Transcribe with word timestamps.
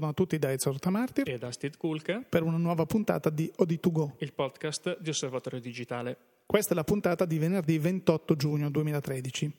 Buongiorno 0.00 0.08
a 0.08 0.12
tutti 0.14 0.38
da 0.38 0.50
Ezio 0.50 0.72
Rotamartir 0.72 1.28
e 1.28 1.36
da 1.36 1.52
Steve 1.52 1.76
Kulka 1.76 2.24
per 2.26 2.42
una 2.42 2.56
nuova 2.56 2.86
puntata 2.86 3.28
di 3.28 3.52
OD2Go, 3.58 4.12
il 4.20 4.32
podcast 4.32 4.98
di 4.98 5.10
Osservatorio 5.10 5.60
Digitale. 5.60 6.16
Questa 6.46 6.72
è 6.72 6.74
la 6.74 6.84
puntata 6.84 7.26
di 7.26 7.36
venerdì 7.36 7.78
28 7.78 8.34
giugno 8.34 8.70
2013. 8.70 9.52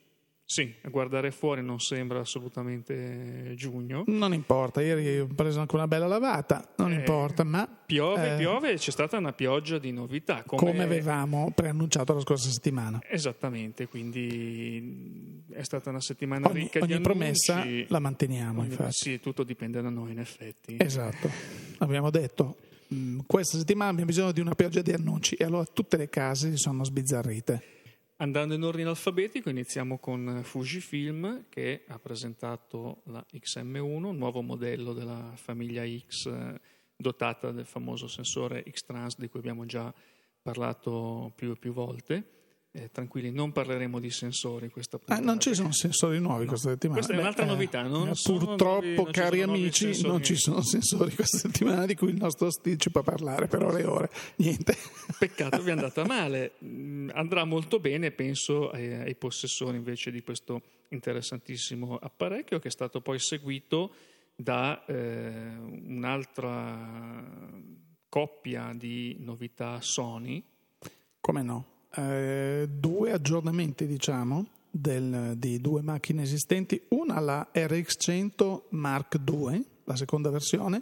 Sì, 0.51 0.73
a 0.81 0.89
guardare 0.89 1.31
fuori 1.31 1.63
non 1.63 1.79
sembra 1.79 2.19
assolutamente 2.19 3.53
giugno. 3.55 4.03
Non 4.07 4.33
importa, 4.33 4.81
ieri 4.81 5.19
ho 5.19 5.27
preso 5.33 5.61
anche 5.61 5.75
una 5.75 5.87
bella 5.87 6.07
lavata, 6.07 6.73
non 6.75 6.91
Eh, 6.91 6.95
importa, 6.95 7.45
ma 7.45 7.65
Piove, 7.85 8.33
eh, 8.33 8.37
piove, 8.37 8.75
c'è 8.75 8.91
stata 8.91 9.17
una 9.17 9.31
pioggia 9.31 9.77
di 9.77 9.93
novità. 9.93 10.43
Come, 10.45 10.71
come 10.71 10.83
avevamo 10.83 11.51
preannunciato 11.55 12.13
la 12.13 12.19
scorsa 12.19 12.49
settimana. 12.49 12.99
Esattamente, 13.09 13.87
quindi 13.87 15.41
è 15.53 15.63
stata 15.63 15.89
una 15.89 16.01
settimana 16.01 16.49
Ogni, 16.49 16.63
ricca 16.63 16.79
di 16.79 16.83
ogni 16.83 16.93
annunci. 16.95 17.09
promessa 17.09 17.65
la 17.87 17.99
manteniamo, 17.99 18.59
Ogni- 18.59 18.71
infatti. 18.71 18.91
Sì, 18.91 19.19
tutto 19.21 19.43
dipende 19.43 19.81
da 19.81 19.89
noi 19.89 20.11
in 20.11 20.19
effetti. 20.19 20.75
Esatto, 20.79 21.29
abbiamo 21.77 22.09
detto, 22.09 22.57
mh, 22.89 23.19
questa 23.25 23.57
settimana 23.57 23.91
abbiamo 23.91 24.09
bisogno 24.09 24.33
di 24.33 24.41
una 24.41 24.53
pioggia 24.55 24.81
di 24.81 24.91
annunci 24.91 25.35
e 25.35 25.45
allora 25.45 25.63
tutte 25.63 25.95
le 25.95 26.09
case 26.09 26.49
si 26.51 26.57
sono 26.57 26.83
sbizzarrite. 26.83 27.63
Andando 28.21 28.53
in 28.53 28.61
ordine 28.61 28.87
alfabetico, 28.87 29.49
iniziamo 29.49 29.97
con 29.97 30.41
Fujifilm 30.43 31.45
che 31.49 31.85
ha 31.87 31.97
presentato 31.97 33.01
la 33.05 33.25
XM1, 33.33 34.03
un 34.03 34.15
nuovo 34.15 34.43
modello 34.43 34.93
della 34.93 35.31
famiglia 35.33 35.83
X 35.83 36.27
eh, 36.27 36.61
dotata 36.95 37.49
del 37.49 37.65
famoso 37.65 38.07
sensore 38.07 38.63
X-Trans 38.69 39.17
di 39.17 39.27
cui 39.27 39.39
abbiamo 39.39 39.65
già 39.65 39.91
parlato 40.39 41.33
più 41.35 41.53
e 41.53 41.55
più 41.55 41.73
volte. 41.73 42.40
Eh, 42.73 42.89
tranquilli, 42.89 43.31
non 43.31 43.51
parleremo 43.51 43.99
di 43.99 44.09
sensori 44.09 44.69
questa 44.69 44.95
Ah, 44.95 44.99
puntata. 44.99 45.21
non 45.21 45.41
ci 45.41 45.53
sono 45.53 45.73
sensori 45.73 46.19
nuovi 46.19 46.45
questa 46.45 46.69
settimana. 46.69 46.99
Questa 46.99 47.17
è 47.17 47.19
un'altra 47.19 47.43
novità, 47.43 47.81
non 47.81 48.07
eh, 48.07 48.13
purtroppo, 48.23 48.63
nuovi- 48.85 48.95
non 48.95 49.11
cari 49.11 49.41
amici, 49.41 50.01
non 50.03 50.23
ci 50.23 50.37
sono 50.37 50.61
sensori 50.61 51.13
questa 51.13 51.37
settimana 51.37 51.85
di 51.85 51.95
cui 51.95 52.11
il 52.11 52.15
nostro 52.15 52.49
ci 52.49 52.89
può 52.89 53.01
parlare 53.03 53.47
per 53.47 53.63
ore 53.63 53.81
e 53.81 53.85
ore. 53.85 54.09
Niente. 54.37 54.77
Peccato 55.19 55.61
vi 55.61 55.67
è 55.67 55.73
andata 55.73 56.05
male. 56.07 56.53
Mm, 56.63 57.09
Andrà 57.13 57.43
molto 57.43 57.79
bene, 57.81 58.11
penso, 58.11 58.69
ai, 58.69 58.93
ai 58.93 59.15
possessori 59.15 59.75
invece 59.75 60.09
di 60.09 60.21
questo 60.21 60.61
interessantissimo 60.91 61.97
apparecchio 61.97 62.59
che 62.59 62.69
è 62.69 62.71
stato 62.71 63.01
poi 63.01 63.19
seguito 63.19 63.93
da 64.33 64.85
eh, 64.85 65.55
un'altra 65.87 67.19
coppia 68.07 68.71
di 68.75 69.17
novità 69.19 69.81
Sony. 69.81 70.41
Come 71.19 71.41
no? 71.43 71.65
Eh, 71.95 72.67
due 72.69 73.11
aggiornamenti, 73.11 73.85
diciamo, 73.85 74.47
del- 74.69 75.33
di 75.37 75.59
due 75.59 75.81
macchine 75.81 76.23
esistenti. 76.23 76.81
Una 76.89 77.19
la 77.19 77.47
RX100 77.51 78.67
Mark 78.69 79.19
II, 79.25 79.65
la 79.83 79.95
seconda 79.95 80.29
versione, 80.29 80.81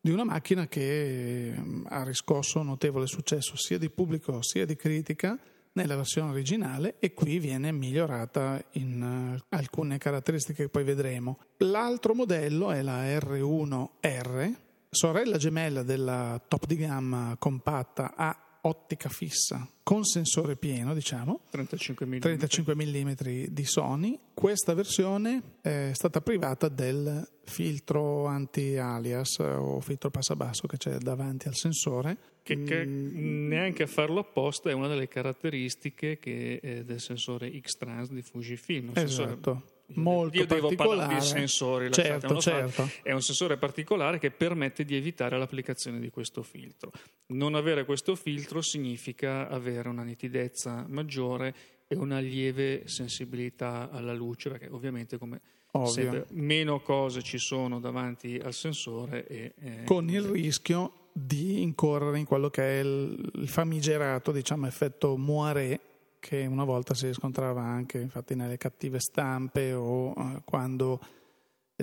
di 0.00 0.10
una 0.10 0.24
macchina 0.24 0.66
che 0.68 1.48
eh, 1.48 1.62
ha 1.88 2.04
riscosso 2.04 2.62
notevole 2.62 3.06
successo 3.06 3.56
sia 3.56 3.78
di 3.78 3.88
pubblico 3.88 4.42
sia 4.42 4.66
di 4.66 4.76
critica 4.76 5.38
nella 5.72 5.96
versione 5.96 6.30
originale 6.30 6.96
e 6.98 7.14
qui 7.14 7.38
viene 7.38 7.72
migliorata 7.72 8.62
in 8.72 9.36
eh, 9.40 9.42
alcune 9.48 9.98
caratteristiche 9.98 10.64
che 10.64 10.68
poi 10.68 10.84
vedremo. 10.84 11.38
L'altro 11.58 12.14
modello 12.14 12.70
è 12.70 12.82
la 12.82 13.02
R1R, 13.18 14.54
sorella 14.90 15.38
gemella 15.38 15.82
della 15.82 16.40
top 16.46 16.66
di 16.66 16.76
gamma 16.76 17.34
compatta 17.38 18.12
a 18.14 18.43
ottica 18.66 19.08
fissa 19.08 19.68
con 19.82 20.04
sensore 20.04 20.56
pieno, 20.56 20.94
diciamo, 20.94 21.42
35 21.50 22.06
mm. 22.06 22.18
35 22.18 22.74
mm 22.74 23.12
di 23.48 23.64
Sony. 23.64 24.18
Questa 24.32 24.74
versione 24.74 25.58
è 25.60 25.90
stata 25.92 26.20
privata 26.20 26.68
del 26.68 27.28
filtro 27.44 28.24
anti-alias 28.26 29.38
o 29.40 29.80
filtro 29.80 30.10
passabasso 30.10 30.66
che 30.66 30.76
c'è 30.78 30.96
davanti 30.98 31.48
al 31.48 31.54
sensore. 31.54 32.16
Che, 32.42 32.62
che 32.62 32.84
Mm, 32.84 33.48
neanche 33.48 33.84
a 33.84 33.86
farlo 33.86 34.20
apposta 34.20 34.68
è 34.70 34.72
una 34.72 34.88
delle 34.88 35.08
caratteristiche 35.08 36.18
che, 36.18 36.60
eh, 36.62 36.84
del 36.84 37.00
sensore 37.00 37.50
X-Trans 37.58 38.10
di 38.10 38.22
Fujifilm. 38.22 38.92
Sensore- 38.92 39.32
esatto, 39.32 39.50
Io- 39.50 39.72
molto 39.94 40.36
io 40.36 40.46
devo 40.46 40.74
parlare 40.74 41.14
di 41.14 41.20
sensori, 41.20 41.90
certo, 41.92 42.38
certo. 42.38 42.88
È 43.02 43.12
un 43.12 43.22
sensore 43.22 43.56
particolare 43.56 44.18
che 44.18 44.30
permette 44.30 44.84
di 44.84 44.96
evitare 44.96 45.38
l'applicazione 45.38 46.00
di 46.00 46.10
questo 46.10 46.42
filtro. 46.42 46.92
Non 47.26 47.54
avere 47.54 47.84
questo 47.84 48.14
filtro 48.14 48.62
significa 48.62 49.48
avere 49.48 49.88
una 49.88 50.02
nitidezza 50.02 50.84
maggiore 50.88 51.54
e 51.86 51.96
una 51.96 52.18
lieve 52.18 52.82
sensibilità 52.86 53.90
alla 53.90 54.14
luce, 54.14 54.50
perché 54.50 54.68
ovviamente 54.70 55.18
come 55.18 55.40
sempre 55.86 56.26
meno 56.30 56.80
cose 56.80 57.22
ci 57.22 57.38
sono 57.38 57.80
davanti 57.80 58.40
al 58.42 58.54
sensore 58.54 59.26
e 59.26 59.54
eh, 59.60 59.84
con 59.84 60.08
il 60.08 60.22
rischio 60.22 61.08
di 61.12 61.62
incorrere 61.62 62.18
in 62.18 62.24
quello 62.24 62.48
che 62.48 62.62
è 62.62 62.82
il, 62.82 63.30
il 63.34 63.48
famigerato 63.48 64.32
diciamo, 64.32 64.66
effetto 64.66 65.16
moiré 65.16 65.80
che 66.24 66.46
una 66.46 66.64
volta 66.64 66.94
si 66.94 67.06
riscontrava 67.06 67.60
anche 67.60 67.98
infatti 67.98 68.34
nelle 68.34 68.56
cattive 68.56 68.98
stampe 68.98 69.74
o 69.74 70.14
eh, 70.16 70.40
quando 70.42 70.98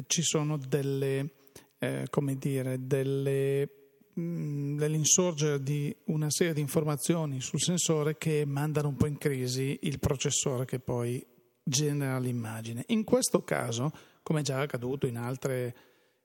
ci 0.07 0.24
sono 0.24 0.57
delle 0.57 1.29
eh, 1.78 2.07
come 2.09 2.35
dire 2.38 2.88
delle 2.88 3.69
mh, 4.13 4.78
dell'insorgere 4.78 5.62
di 5.62 5.96
una 6.06 6.31
serie 6.31 6.53
di 6.56 6.59
informazioni 6.59 7.40
sul 7.40 7.62
sensore 7.62 8.18
che 8.18 8.44
mandano 8.47 8.88
un 8.88 8.96
po' 8.96 9.06
in 9.06 9.19
crisi 9.19 9.78
il 9.84 10.00
processore 10.00 10.66
che 10.66 10.79
poi 10.79 11.23
genera 11.63 12.18
l'immagine. 12.18 12.84
In 12.88 13.03
questo 13.03 13.44
caso, 13.44 13.91
come 14.23 14.41
già 14.41 14.59
accaduto 14.59 15.06
in 15.06 15.18
altre 15.18 15.75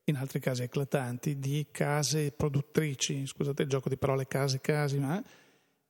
in 0.09 0.17
altri 0.17 0.39
casi 0.39 0.63
eclatanti 0.63 1.39
di 1.39 1.67
case 1.71 2.31
produttrici, 2.31 3.27
scusate 3.27 3.63
il 3.65 3.69
gioco 3.69 3.89
di 3.89 3.97
parole 3.99 4.29
case 4.29 4.61
casi, 4.61 5.01
ma 5.01 5.23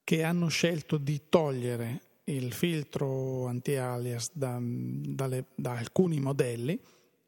che 0.02 0.22
hanno 0.22 0.48
scelto 0.48 0.96
di 0.96 1.22
togliere 1.28 2.00
il 2.28 2.52
filtro 2.52 3.46
anti-alias 3.46 4.30
da, 4.32 4.58
dalle- 4.60 5.46
da 5.54 5.72
alcuni 5.76 6.18
modelli 6.20 6.78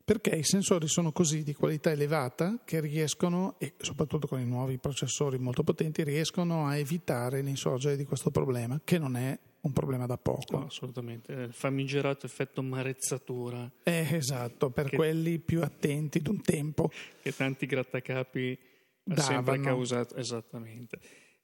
perché 0.04 0.30
i 0.30 0.42
sensori 0.42 0.88
sono 0.88 1.12
così 1.12 1.42
di 1.42 1.52
qualità 1.52 1.90
elevata 1.90 2.62
che 2.64 2.80
riescono, 2.80 3.56
e 3.58 3.74
soprattutto 3.76 4.26
con 4.26 4.40
i 4.40 4.46
nuovi 4.46 4.78
processori 4.78 5.38
molto 5.38 5.62
potenti, 5.62 6.02
riescono 6.02 6.66
a 6.66 6.78
evitare 6.78 7.42
l'insorgere 7.42 7.94
di 7.94 8.04
questo 8.06 8.30
problema, 8.30 8.80
che 8.82 8.96
non 8.98 9.16
è 9.18 9.38
un 9.60 9.72
problema 9.74 10.06
da 10.06 10.16
poco. 10.16 10.60
no, 10.60 10.64
assolutamente 10.64 11.32
il 11.32 11.52
famigerato 11.52 12.24
effetto 12.24 12.62
marezzatura 12.62 13.70
Eh, 13.82 14.06
esatto, 14.12 14.70
per 14.70 14.88
Che- 14.88 14.96
quelli 14.96 15.38
più 15.40 15.60
attenti 15.62 16.20
d'un 16.22 16.40
tempo. 16.40 16.90
che 17.20 17.34
tanti 17.36 17.66
grattacapi 17.66 18.58
ha 19.10 19.14
Davano. 19.14 19.34
sempre 19.34 19.60
causato 19.60 20.16
esattamente. 20.16 20.98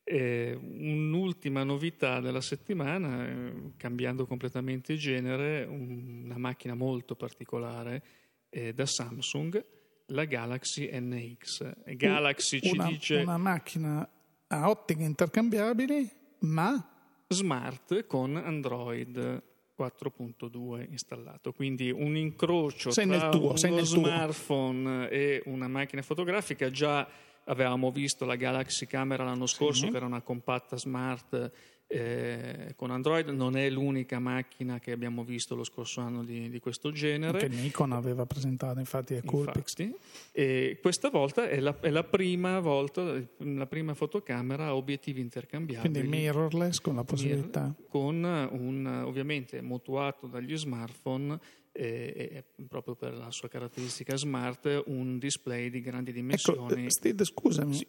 Eh, 0.06 0.52
un'ultima 0.60 1.64
novità 1.64 2.20
della 2.20 2.42
settimana, 2.42 3.26
eh, 3.26 3.52
cambiando 3.78 4.26
completamente 4.26 4.96
genere, 4.96 5.64
un- 5.64 6.22
una 6.24 6.36
macchina 6.36 6.74
molto 6.74 7.14
particolare 7.16 8.02
eh, 8.50 8.72
da 8.74 8.84
Samsung, 8.86 9.64
la 10.08 10.24
Galaxy 10.26 10.88
NX. 10.92 11.72
E 11.86 11.96
Galaxy 11.96 12.60
ci 12.60 12.70
una, 12.74 12.86
dice 12.86 13.16
una 13.16 13.38
macchina 13.38 14.06
a 14.48 14.68
ottiche 14.68 15.02
intercambiabili, 15.02 16.10
ma 16.40 16.86
smart 17.28 18.06
con 18.06 18.36
Android 18.36 19.42
4.2 19.76 20.86
installato, 20.90 21.52
quindi 21.52 21.90
un 21.90 22.16
incrocio 22.16 22.90
Sei 22.90 23.06
tra 23.08 23.28
tuo, 23.30 23.40
uno 23.52 23.74
nel 23.74 23.84
tuo. 23.88 24.04
smartphone 24.04 25.08
e 25.08 25.42
una 25.46 25.66
macchina 25.66 26.02
fotografica. 26.02 26.70
Già 26.70 27.08
avevamo 27.44 27.90
visto 27.90 28.24
la 28.24 28.36
Galaxy 28.36 28.86
Camera 28.86 29.24
l'anno 29.24 29.46
scorso, 29.46 29.88
che 29.88 29.96
era 29.96 30.06
una 30.06 30.22
compatta 30.22 30.76
smart 30.76 31.50
eh, 31.94 32.74
con 32.76 32.90
Android. 32.90 33.28
Non 33.28 33.56
è 33.56 33.70
l'unica 33.70 34.18
macchina 34.18 34.78
che 34.78 34.92
abbiamo 34.92 35.24
visto 35.24 35.54
lo 35.54 35.64
scorso 35.64 36.00
anno 36.00 36.24
di, 36.24 36.48
di 36.48 36.60
questo 36.60 36.90
genere. 36.90 37.38
che 37.38 37.48
Nikon 37.48 37.92
aveva 37.92 38.26
presentato, 38.26 38.78
infatti, 38.78 39.14
è 39.14 39.22
Coolpix. 39.22 39.78
Infatti, 39.78 39.96
e 40.32 40.78
questa 40.80 41.10
volta 41.10 41.48
è 41.48 41.60
la, 41.60 41.78
è 41.80 41.90
la 41.90 42.04
prima 42.04 42.58
volta, 42.60 43.22
la 43.38 43.66
prima 43.66 43.94
fotocamera 43.94 44.66
a 44.66 44.76
obiettivi 44.76 45.20
intercambiabili 45.20 45.92
Quindi 45.92 46.08
mirrorless 46.08 46.80
con 46.80 46.96
la 46.96 47.04
possibilità. 47.04 47.74
con 47.88 48.24
un 48.24 49.02
ovviamente 49.04 49.62
mutuato 49.62 50.26
dagli 50.26 50.56
smartphone 50.56 51.38
e, 51.76 52.44
e 52.56 52.64
proprio 52.68 52.94
per 52.94 53.14
la 53.14 53.30
sua 53.32 53.48
caratteristica 53.48 54.16
smart 54.16 54.82
un 54.86 55.18
display 55.18 55.70
di 55.70 55.80
grandi 55.80 56.10
Ecco, 56.10 56.20
dimensioni 56.20 56.86
eh, 56.86 56.90
Steve, 56.90 57.24
scusami, 57.24 57.86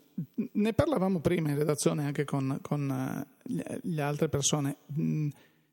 ne 0.56 0.74
parlavamo 0.74 1.20
prima 1.20 1.50
in 1.50 1.58
redazione 1.58 2.06
anche 2.06 2.26
con, 2.26 2.60
con, 2.62 2.90
eh, 2.90 3.28
gli- 3.44 3.62
le 3.94 4.02
altre 4.02 4.30
persone. 4.30 4.78
Mm, 5.00 5.30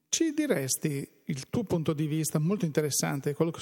Ci 0.09 0.33
diresti 0.35 1.09
il 1.27 1.49
tuo 1.49 1.65
punto 1.65 1.95
di 1.95 2.07
vista 2.07 2.39
molto 2.39 2.67
interessante, 2.67 3.33
quello 3.33 3.51
che 3.51 3.61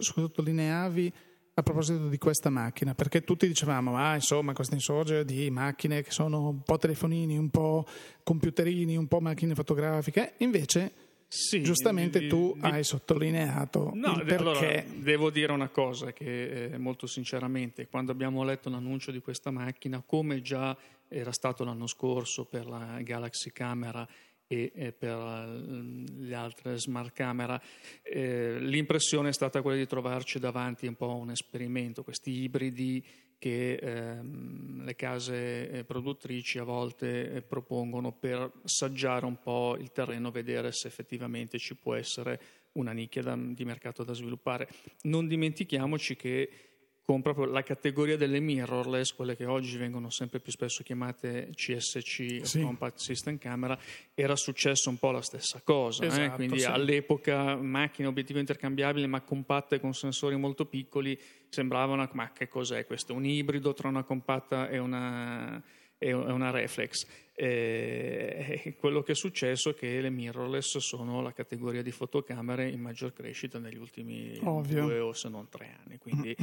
sottolineavi, 0.00 1.12
a 1.54 1.62
proposito 1.62 2.08
di 2.08 2.18
questa 2.18 2.50
macchina, 2.50 2.94
perché 2.94 3.22
tutti 3.22 3.46
dicevamo, 3.46 3.96
ah, 3.96 4.14
insomma, 4.14 4.54
questo 4.54 4.74
insorgere 4.74 5.24
di 5.24 5.50
macchine 5.50 6.02
che 6.02 6.10
sono 6.10 6.48
un 6.48 6.62
po' 6.62 6.78
telefonini, 6.78 7.36
un 7.36 7.50
po' 7.50 7.86
computerini, 8.24 8.96
un 8.96 9.06
po' 9.06 9.20
macchine 9.20 9.54
fotografiche, 9.54 10.32
invece 10.38 10.92
Sì, 11.34 11.62
Giustamente 11.62 12.18
di, 12.18 12.28
tu 12.28 12.52
di, 12.54 12.66
hai 12.66 12.84
sottolineato 12.84 13.92
no, 13.94 14.16
il 14.16 14.24
perché. 14.24 14.34
Allora, 14.34 14.84
devo 14.96 15.30
dire 15.30 15.50
una 15.52 15.70
cosa 15.70 16.12
che 16.12 16.64
eh, 16.64 16.76
molto 16.76 17.06
sinceramente, 17.06 17.88
quando 17.88 18.12
abbiamo 18.12 18.44
letto 18.44 18.68
l'annuncio 18.68 19.10
di 19.10 19.20
questa 19.20 19.50
macchina, 19.50 20.02
come 20.04 20.42
già 20.42 20.76
era 21.08 21.32
stato 21.32 21.64
l'anno 21.64 21.86
scorso 21.86 22.44
per 22.44 22.66
la 22.66 22.98
Galaxy 23.00 23.50
Camera 23.50 24.06
e, 24.52 24.92
per 24.92 25.16
le 25.16 26.34
altre 26.34 26.78
smart 26.78 27.12
camera, 27.12 27.60
eh, 28.02 28.58
l'impressione 28.60 29.30
è 29.30 29.32
stata 29.32 29.62
quella 29.62 29.78
di 29.78 29.86
trovarci 29.86 30.38
davanti 30.38 30.86
un 30.86 30.94
po' 30.94 31.10
a 31.10 31.14
un 31.14 31.30
esperimento, 31.30 32.02
questi 32.02 32.42
ibridi 32.42 33.04
che 33.42 33.74
ehm, 33.74 34.84
le 34.84 34.94
case 34.94 35.68
eh, 35.68 35.84
produttrici 35.84 36.58
a 36.58 36.62
volte 36.62 37.32
eh, 37.32 37.42
propongono 37.42 38.12
per 38.12 38.52
assaggiare 38.62 39.26
un 39.26 39.40
po' 39.40 39.76
il 39.80 39.90
terreno, 39.90 40.30
vedere 40.30 40.70
se 40.70 40.86
effettivamente 40.86 41.58
ci 41.58 41.74
può 41.74 41.94
essere 41.94 42.40
una 42.74 42.92
nicchia 42.92 43.36
di 43.36 43.64
mercato 43.64 44.04
da 44.04 44.12
sviluppare. 44.12 44.68
Non 45.02 45.26
dimentichiamoci 45.26 46.14
che 46.14 46.71
con 47.04 47.20
proprio 47.20 47.46
la 47.46 47.62
categoria 47.62 48.16
delle 48.16 48.38
mirrorless, 48.38 49.12
quelle 49.12 49.34
che 49.34 49.44
oggi 49.44 49.76
vengono 49.76 50.08
sempre 50.08 50.38
più 50.38 50.52
spesso 50.52 50.84
chiamate 50.84 51.50
CSC, 51.52 52.40
sì. 52.46 52.60
Compact 52.60 52.98
System 52.98 53.38
Camera, 53.38 53.76
era 54.14 54.36
successo 54.36 54.88
un 54.88 54.98
po' 54.98 55.10
la 55.10 55.20
stessa 55.20 55.60
cosa. 55.64 56.04
Eh? 56.04 56.06
Esatto, 56.06 56.32
eh? 56.32 56.34
Quindi 56.36 56.60
sì. 56.60 56.66
all'epoca 56.66 57.56
macchine 57.56 58.06
obiettivo 58.06 58.38
intercambiabile 58.38 59.06
ma 59.08 59.20
compatte 59.22 59.80
con 59.80 59.94
sensori 59.94 60.36
molto 60.36 60.64
piccoli 60.66 61.18
sembravano, 61.48 62.08
ma 62.12 62.30
che 62.32 62.48
cos'è 62.48 62.86
questo? 62.86 63.14
Un 63.14 63.26
ibrido 63.26 63.74
tra 63.74 63.88
una 63.88 64.04
compatta 64.04 64.68
e 64.68 64.78
una, 64.78 65.62
e 65.98 66.12
una 66.12 66.50
reflex. 66.50 67.06
E 67.34 68.76
quello 68.78 69.02
che 69.02 69.12
è 69.12 69.14
successo 69.16 69.70
è 69.70 69.74
che 69.74 70.00
le 70.00 70.10
mirrorless 70.10 70.78
sono 70.78 71.20
la 71.20 71.32
categoria 71.32 71.82
di 71.82 71.90
fotocamere 71.90 72.68
in 72.68 72.80
maggior 72.80 73.12
crescita 73.12 73.58
negli 73.58 73.78
ultimi 73.78 74.38
Ovvio. 74.44 74.82
due 74.82 74.98
o 75.00 75.12
se 75.12 75.28
non 75.28 75.48
tre 75.48 75.76
anni. 75.82 75.98
Quindi 75.98 76.36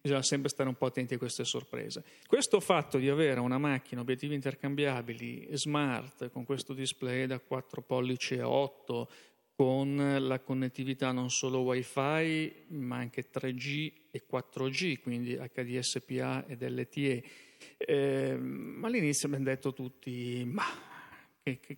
bisogna 0.00 0.22
sempre 0.22 0.48
stare 0.48 0.68
un 0.68 0.76
po' 0.76 0.86
attenti 0.86 1.14
a 1.14 1.18
queste 1.18 1.44
sorprese. 1.44 2.04
Questo 2.26 2.60
fatto 2.60 2.98
di 2.98 3.08
avere 3.08 3.40
una 3.40 3.58
macchina, 3.58 4.00
obiettivi 4.00 4.34
intercambiabili, 4.34 5.48
smart, 5.52 6.30
con 6.30 6.44
questo 6.44 6.72
display 6.72 7.26
da 7.26 7.38
4 7.38 7.82
pollici 7.82 8.34
e 8.34 8.42
8, 8.42 9.08
con 9.54 10.16
la 10.20 10.38
connettività 10.38 11.10
non 11.10 11.30
solo 11.30 11.62
wifi 11.62 12.52
ma 12.68 12.96
anche 12.96 13.24
3G 13.28 13.92
e 14.12 14.22
4G, 14.30 15.00
quindi 15.00 15.34
HDSPA 15.34 16.46
ed 16.46 16.62
LTE. 16.62 17.24
Eh, 17.76 18.30
all'inizio 18.82 19.26
abbiamo 19.26 19.46
detto 19.46 19.72
tutti, 19.72 20.44
ma 20.46 20.64
che, 21.42 21.58
che, 21.58 21.76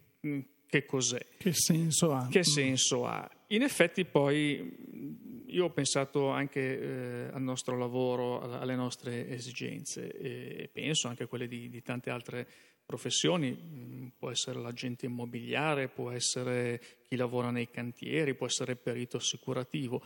che 0.66 0.84
cos'è? 0.84 1.24
Che 1.38 1.52
senso 1.54 2.12
ha? 2.12 2.28
Che 2.30 2.44
senso 2.44 3.06
ha? 3.06 3.28
In 3.46 3.62
effetti 3.62 4.04
poi 4.04 5.28
io 5.50 5.66
ho 5.66 5.70
pensato 5.70 6.28
anche 6.28 6.80
eh, 6.80 7.30
al 7.32 7.42
nostro 7.42 7.76
lavoro, 7.76 8.40
alle 8.40 8.76
nostre 8.76 9.28
esigenze 9.28 10.10
e 10.16 10.68
penso 10.72 11.08
anche 11.08 11.24
a 11.24 11.26
quelle 11.26 11.46
di, 11.46 11.68
di 11.68 11.82
tante 11.82 12.10
altre 12.10 12.46
professioni, 12.90 13.56
mm, 13.56 14.06
può 14.18 14.30
essere 14.30 14.58
l'agente 14.58 15.06
immobiliare, 15.06 15.88
può 15.88 16.10
essere 16.10 16.80
chi 17.06 17.14
lavora 17.14 17.50
nei 17.50 17.70
cantieri, 17.70 18.34
può 18.34 18.46
essere 18.46 18.74
perito 18.74 19.16
assicurativo, 19.16 20.02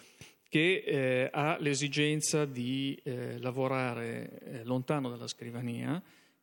che 0.49 0.85
eh, 0.87 1.31
ha 1.33 1.57
l'esigenza 1.59 2.45
di 2.45 3.01
eh, 3.03 3.39
lavorare 3.39 4.39
eh, 4.39 4.65
lontano 4.65 5.09
dalla 5.09 5.27
scrivania 5.27 6.01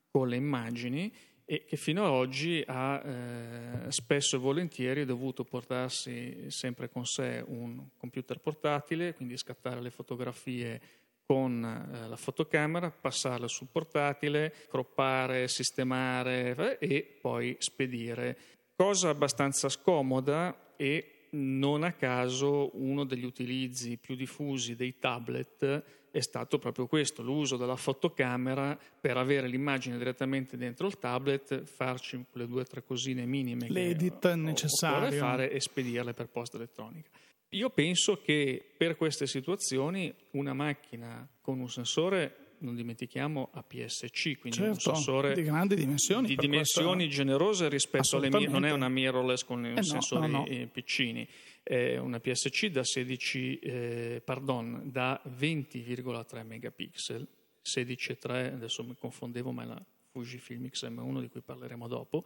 con 0.10 0.28
le 0.28 0.36
immagini 0.36 1.14
e 1.52 1.66
che 1.66 1.76
fino 1.76 2.06
ad 2.06 2.12
oggi 2.12 2.64
ha 2.66 3.02
eh, 3.04 3.92
spesso 3.92 4.38
e 4.38 4.40
volentieri 4.40 5.04
dovuto 5.04 5.44
portarsi 5.44 6.50
sempre 6.50 6.90
con 6.90 7.06
sé 7.06 7.44
un 7.46 7.90
computer 7.98 8.40
portatile, 8.40 9.14
quindi 9.14 9.36
scattare 9.36 9.82
le 9.82 9.90
fotografie 9.90 10.82
con 11.26 11.62
eh, 11.62 12.08
la 12.08 12.16
fotocamera, 12.16 12.90
passarle 12.90 13.50
sul 13.50 13.68
portatile, 13.70 14.54
croppare, 14.70 15.50
sistemare 15.50 16.78
eh, 16.80 16.96
e 16.96 17.18
poi 17.20 17.58
spedire. 17.60 18.38
Cosa 18.74 19.10
abbastanza 19.10 19.68
scomoda 19.68 20.76
e 20.78 21.28
non 21.32 21.84
a 21.84 21.92
caso 21.92 22.70
uno 22.82 23.04
degli 23.04 23.26
utilizzi 23.26 23.98
più 23.98 24.16
diffusi 24.16 24.78
dei 24.78 25.00
tablet 25.00 25.84
è 26.12 26.20
stato 26.20 26.60
proprio 26.60 26.88
questo, 26.88 27.22
l'uso 27.24 27.56
della 27.58 27.78
fotocamera 27.78 28.78
per 29.00 29.18
avere 29.18 29.48
l'immagine 29.48 29.98
direttamente 29.98 30.58
dentro 30.58 30.88
il 30.88 31.00
tablet, 31.00 31.64
farci 31.64 32.26
quelle 32.30 32.48
due 32.48 32.62
o 32.62 32.66
tre 32.66 32.84
cosine 32.84 33.26
minime 33.26 33.70
L'edit 33.70 34.20
che 34.20 34.36
necessario 34.36 35.18
fare 35.18 35.52
e 35.52 35.60
spedirle 35.62 36.14
per 36.14 36.28
posta 36.28 36.58
elettronica. 36.58 37.10
Io 37.54 37.70
penso 37.70 38.22
che 38.22 38.64
per 38.78 38.96
queste 38.96 39.26
situazioni 39.28 40.14
una 40.32 40.54
macchina 40.54 41.28
con 41.42 41.60
un 41.60 41.70
sensore 41.70 42.41
non 42.62 42.76
dimentichiamo 42.76 43.50
APS-C, 43.54 44.40
quindi 44.40 44.60
certo, 44.60 44.90
un 44.90 44.96
sensore 44.96 45.34
di 45.34 45.44
grandi 45.44 45.76
dimensioni, 45.76 46.28
di 46.28 46.36
dimensioni 46.36 47.06
questo... 47.06 47.22
generose 47.22 47.70
rispetto 47.70 48.18
alle 48.18 48.30
mir- 48.30 48.50
non 48.50 48.66
è 48.66 48.72
una 48.72 48.90
mirrorless 48.90 49.44
con 49.44 49.66
eh 49.66 49.84
sensori 49.84 50.30
no, 50.30 50.46
no. 50.48 50.68
piccini, 50.72 51.28
è 51.64 51.98
una 51.98 52.20
PSC 52.20 52.68
da 52.68 52.84
16, 52.84 53.60
eh, 53.60 54.22
pardon, 54.24 54.82
da 54.86 55.22
20,3 55.38 56.46
megapixel, 56.46 57.28
16,3, 57.64 58.54
adesso 58.54 58.84
mi 58.84 58.96
confondevo, 58.96 59.52
ma 59.52 59.64
è 59.64 59.66
la 59.66 59.86
Fujifilm 60.12 60.68
X-M1 60.68 61.20
di 61.22 61.30
cui 61.30 61.42
parleremo 61.42 61.88
dopo. 61.88 62.26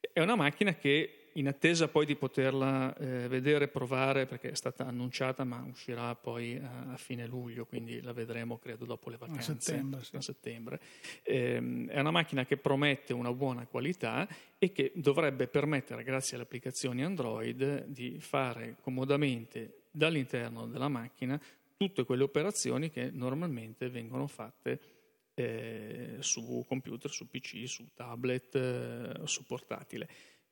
È 0.00 0.20
una 0.20 0.36
macchina 0.36 0.74
che 0.74 1.17
in 1.34 1.48
attesa 1.48 1.88
poi 1.88 2.06
di 2.06 2.16
poterla 2.16 2.96
eh, 2.96 3.28
vedere 3.28 3.66
e 3.66 3.68
provare, 3.68 4.26
perché 4.26 4.50
è 4.50 4.54
stata 4.54 4.86
annunciata 4.86 5.44
ma 5.44 5.64
uscirà 5.68 6.14
poi 6.14 6.56
a, 6.56 6.92
a, 6.92 6.96
fine 6.96 7.26
luglio, 7.26 7.66
quindi 7.66 8.00
la 8.00 8.12
vedremo 8.12 8.58
credo 8.58 8.84
dopo 8.84 9.10
le 9.10 9.16
vacanze, 9.16 9.52
a 9.52 9.60
settembre. 9.60 10.04
Sì. 10.04 10.16
A 10.16 10.20
settembre. 10.20 10.80
Eh, 11.22 11.86
è 11.88 12.00
una 12.00 12.10
macchina 12.10 12.44
che 12.44 12.56
promette 12.56 13.12
una 13.12 13.32
buona 13.32 13.66
qualità 13.66 14.26
e 14.58 14.72
che 14.72 14.92
dovrebbe 14.94 15.46
permettere, 15.46 16.02
grazie 16.02 16.34
alle 16.34 16.44
applicazioni 16.44 17.04
Android, 17.04 17.84
di 17.86 18.18
fare 18.20 18.76
comodamente 18.80 19.84
dall'interno 19.90 20.66
della 20.66 20.88
macchina 20.88 21.40
tutte 21.78 22.04
quelle 22.04 22.24
operazioni 22.24 22.90
che 22.90 23.10
normalmente 23.12 23.88
vengono 23.88 24.26
fatte 24.26 24.80
eh, 25.34 26.16
su 26.18 26.64
computer, 26.66 27.08
su 27.08 27.28
PC, 27.28 27.68
su 27.68 27.86
tablet, 27.94 28.54
eh, 28.56 29.20
su 29.24 29.44
portatile. 29.44 30.08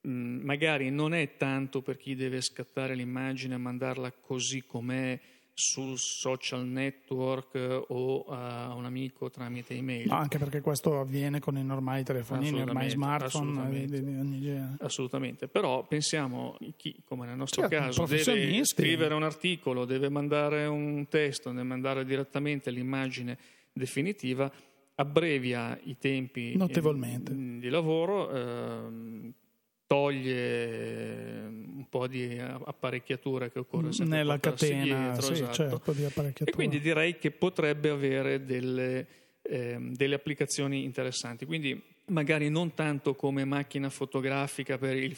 Mm, 0.07 0.43
magari 0.43 0.89
non 0.89 1.13
è 1.13 1.35
tanto 1.35 1.81
per 1.81 1.97
chi 1.97 2.15
deve 2.15 2.39
scattare 2.39 2.95
l'immagine 2.95 3.55
e 3.55 3.57
mandarla 3.57 4.13
così 4.13 4.63
com'è 4.65 5.19
sul 5.53 5.97
social 5.97 6.65
network 6.67 7.85
o 7.87 8.25
a 8.25 8.75
un 8.75 8.85
amico 8.85 9.31
tramite 9.31 9.73
email. 9.73 10.07
No, 10.07 10.13
anche 10.13 10.37
perché 10.37 10.61
questo 10.61 10.99
avviene 10.99 11.39
con 11.39 11.57
i 11.57 11.63
normali 11.63 12.03
telefonini, 12.03 12.61
ormai 12.61 12.89
smartphone 12.91 13.49
assolutamente, 13.49 14.03
di, 14.03 14.17
ogni 14.17 14.39
genere. 14.39 14.75
Assolutamente, 14.81 15.47
però 15.47 15.83
pensiamo 15.85 16.57
chi, 16.77 17.01
come 17.03 17.25
nel 17.25 17.35
nostro 17.35 17.67
certo, 17.67 17.75
caso, 17.75 18.05
deve 18.05 18.63
scrivere 18.65 19.15
un 19.15 19.23
articolo, 19.23 19.85
deve 19.85 20.09
mandare 20.09 20.67
un 20.67 21.07
testo, 21.09 21.49
deve 21.49 21.63
mandare 21.63 22.05
direttamente 22.05 22.69
l'immagine 22.69 23.35
definitiva, 23.73 24.49
abbrevia 24.93 25.77
i 25.83 25.97
tempi 25.97 26.55
di, 26.55 27.59
di 27.59 27.69
lavoro. 27.69 28.29
Eh, 28.29 29.45
toglie 29.87 31.45
un 31.47 31.85
po' 31.89 32.07
di 32.07 32.37
apparecchiatura 32.37 33.49
che 33.49 33.59
occorre 33.59 33.93
sempre 33.93 34.17
nella 34.17 34.37
catena 34.39 34.83
dietro, 34.83 35.21
sì, 35.21 35.31
esatto. 35.31 35.53
certo, 35.53 35.91
di 35.93 36.05
e 36.43 36.51
quindi 36.51 36.81
direi 36.81 37.17
che 37.17 37.31
potrebbe 37.31 37.89
avere 37.89 38.43
delle, 38.43 39.07
eh, 39.41 39.77
delle 39.79 40.15
applicazioni 40.15 40.83
interessanti 40.83 41.45
quindi 41.45 41.81
magari 42.07 42.49
non 42.49 42.73
tanto 42.73 43.15
come 43.15 43.45
macchina 43.45 43.89
fotografica 43.89 44.77
per 44.77 44.97
il 44.97 45.17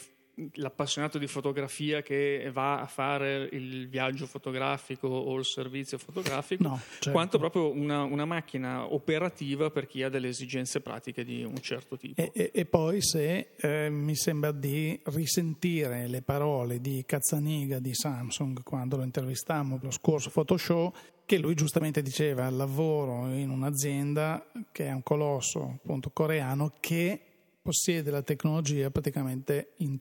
l'appassionato 0.54 1.18
di 1.18 1.26
fotografia 1.26 2.02
che 2.02 2.50
va 2.52 2.80
a 2.80 2.86
fare 2.86 3.48
il 3.52 3.88
viaggio 3.88 4.26
fotografico 4.26 5.08
o 5.08 5.36
il 5.38 5.44
servizio 5.44 5.98
fotografico, 5.98 6.62
no, 6.62 6.80
certo. 6.92 7.10
quanto 7.10 7.38
proprio 7.38 7.70
una, 7.70 8.02
una, 8.02 8.24
macchina 8.24 8.92
operativa 8.92 9.70
per 9.70 9.86
chi 9.86 10.02
ha 10.02 10.08
delle 10.08 10.28
esigenze 10.28 10.80
pratiche 10.80 11.24
di 11.24 11.42
un 11.42 11.60
certo 11.60 11.96
tipo. 11.96 12.20
E, 12.20 12.30
e, 12.32 12.50
e 12.54 12.64
poi 12.64 13.02
se 13.02 13.50
eh, 13.56 13.90
mi 13.90 14.14
sembra 14.14 14.52
di 14.52 14.98
risentire 15.04 16.06
le 16.06 16.22
parole 16.22 16.80
di 16.80 17.02
Cazzaniga 17.06 17.78
di 17.78 17.94
Samsung 17.94 18.62
quando 18.62 18.96
lo 18.96 19.02
intervistammo 19.02 19.78
lo 19.80 19.90
scorso 19.90 20.30
Photoshop, 20.30 20.96
che 21.24 21.38
lui 21.38 21.54
giustamente 21.54 22.02
diceva 22.02 22.48
lavoro 22.50 23.32
in 23.32 23.50
un'azienda 23.50 24.44
che 24.72 24.86
è 24.86 24.92
un 24.92 25.02
colosso 25.02 25.78
appunto 25.82 26.10
coreano 26.10 26.72
che 26.80 27.20
possiede 27.62 28.10
la 28.10 28.22
tecnologia 28.22 28.90
praticamente 28.90 29.74
in 29.76 29.98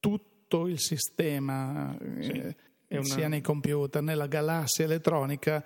tutto 0.00 0.66
il 0.66 0.78
sistema, 0.78 1.96
sì, 2.20 2.30
eh, 2.30 2.54
una... 2.88 3.02
sia 3.02 3.28
nei 3.28 3.40
computer, 3.40 4.02
nella 4.02 4.26
galassia 4.26 4.84
elettronica. 4.84 5.64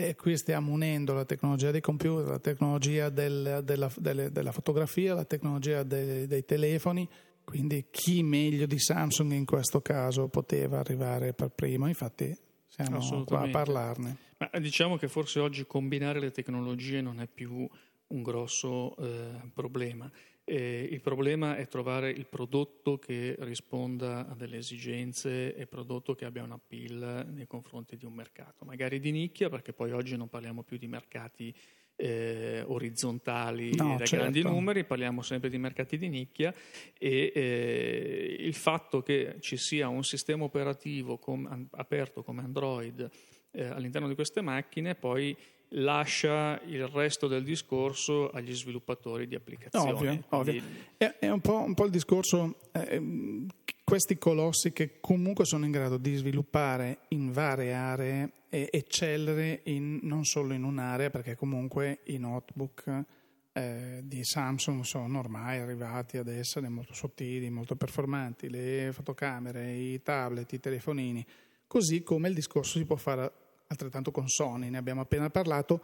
E 0.00 0.14
qui 0.14 0.36
stiamo 0.36 0.70
unendo 0.70 1.12
la 1.12 1.24
tecnologia 1.24 1.72
dei 1.72 1.80
computer, 1.80 2.28
la 2.28 2.38
tecnologia 2.38 3.08
del, 3.08 3.62
della, 3.64 3.90
delle, 3.96 4.30
della, 4.30 4.52
fotografia, 4.52 5.12
la 5.12 5.24
tecnologia 5.24 5.82
dei, 5.82 6.28
dei 6.28 6.44
telefoni 6.44 7.08
quindi 7.48 7.86
chi 7.90 8.22
meglio 8.22 8.66
di 8.66 8.78
Samsung 8.78 9.32
in 9.32 9.46
questo 9.46 9.80
caso 9.80 10.28
poteva 10.28 10.80
arrivare 10.80 11.32
per 11.32 11.48
primo, 11.48 11.88
infatti 11.88 12.36
siamo 12.66 13.24
qua 13.24 13.40
a 13.40 13.48
parlarne. 13.48 14.16
Ma 14.36 14.58
diciamo 14.58 14.98
che 14.98 15.08
forse 15.08 15.40
oggi 15.40 15.64
combinare 15.64 16.20
le 16.20 16.30
tecnologie 16.30 17.00
non 17.00 17.22
è 17.22 17.26
più 17.26 17.66
un 18.08 18.22
grosso 18.22 18.94
eh, 18.98 19.50
problema. 19.54 20.12
Eh, 20.50 20.88
il 20.90 21.02
problema 21.02 21.56
è 21.56 21.68
trovare 21.68 22.10
il 22.10 22.26
prodotto 22.26 22.96
che 22.96 23.36
risponda 23.40 24.26
a 24.26 24.34
delle 24.34 24.56
esigenze 24.56 25.54
e 25.54 25.66
prodotto 25.66 26.14
che 26.14 26.24
abbia 26.24 26.42
un 26.42 26.52
appeal 26.52 27.26
nei 27.34 27.46
confronti 27.46 27.98
di 27.98 28.06
un 28.06 28.14
mercato, 28.14 28.64
magari 28.64 28.98
di 28.98 29.10
nicchia, 29.10 29.50
perché 29.50 29.74
poi 29.74 29.92
oggi 29.92 30.16
non 30.16 30.30
parliamo 30.30 30.62
più 30.62 30.78
di 30.78 30.86
mercati 30.86 31.54
eh, 31.96 32.62
orizzontali 32.66 33.74
no, 33.74 33.96
da 33.98 34.06
certo. 34.06 34.16
grandi 34.16 34.42
numeri, 34.42 34.84
parliamo 34.84 35.20
sempre 35.20 35.50
di 35.50 35.58
mercati 35.58 35.98
di 35.98 36.08
nicchia 36.08 36.54
e 36.96 37.30
eh, 37.34 38.36
il 38.38 38.54
fatto 38.54 39.02
che 39.02 39.36
ci 39.40 39.58
sia 39.58 39.88
un 39.88 40.02
sistema 40.02 40.44
operativo 40.44 41.18
com- 41.18 41.68
aperto 41.72 42.22
come 42.22 42.40
Android 42.40 43.06
eh, 43.50 43.64
all'interno 43.64 44.08
di 44.08 44.14
queste 44.14 44.40
macchine 44.40 44.94
poi 44.94 45.36
lascia 45.70 46.60
il 46.64 46.86
resto 46.86 47.26
del 47.26 47.44
discorso 47.44 48.30
agli 48.30 48.54
sviluppatori 48.54 49.26
di 49.26 49.34
applicazioni. 49.34 49.90
Ovvio, 49.90 50.24
ovvio. 50.30 50.62
È, 50.96 51.16
è 51.18 51.30
un, 51.30 51.40
po', 51.40 51.60
un, 51.60 51.74
po', 51.74 51.84
il 51.84 51.90
discorso, 51.90 52.56
eh, 52.72 53.46
questi 53.84 54.16
colossi 54.18 54.72
che 54.72 55.00
comunque 55.00 55.44
sono 55.44 55.64
in 55.64 55.70
grado 55.70 55.96
di 55.96 56.14
sviluppare 56.14 57.00
in 57.08 57.32
varie 57.32 57.72
aree 57.72 58.32
e 58.48 58.68
eccellere 58.72 59.60
in, 59.64 60.00
non 60.02 60.24
solo 60.24 60.54
in 60.54 60.64
un'area, 60.64 61.10
perché 61.10 61.36
comunque 61.36 62.00
i 62.04 62.18
notebook 62.18 63.04
eh, 63.52 64.00
di 64.04 64.24
Samsung 64.24 64.84
sono 64.84 65.18
ormai 65.18 65.58
arrivati 65.58 66.16
ad 66.16 66.28
essere 66.28 66.68
molto 66.68 66.94
sottili, 66.94 67.50
molto 67.50 67.76
performanti, 67.76 68.48
le 68.48 68.90
fotocamere, 68.92 69.72
i 69.72 70.00
tablet, 70.02 70.50
i 70.52 70.60
telefonini, 70.60 71.26
così 71.66 72.02
come 72.02 72.28
il 72.28 72.34
discorso 72.34 72.78
si 72.78 72.84
può 72.86 72.96
fare 72.96 73.32
altrettanto 73.68 74.10
con 74.10 74.28
Sony, 74.28 74.68
ne 74.68 74.78
abbiamo 74.78 75.00
appena 75.00 75.30
parlato, 75.30 75.80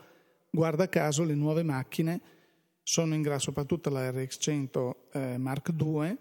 guarda 0.50 0.88
caso 0.88 1.22
le 1.24 1.34
nuove 1.34 1.62
macchine 1.62 2.20
sono 2.82 3.14
in 3.14 3.22
grado, 3.22 3.40
soprattutto 3.40 3.88
la 3.88 4.10
RX100 4.10 4.94
eh, 5.12 5.38
Mark 5.38 5.72
II, 5.78 6.16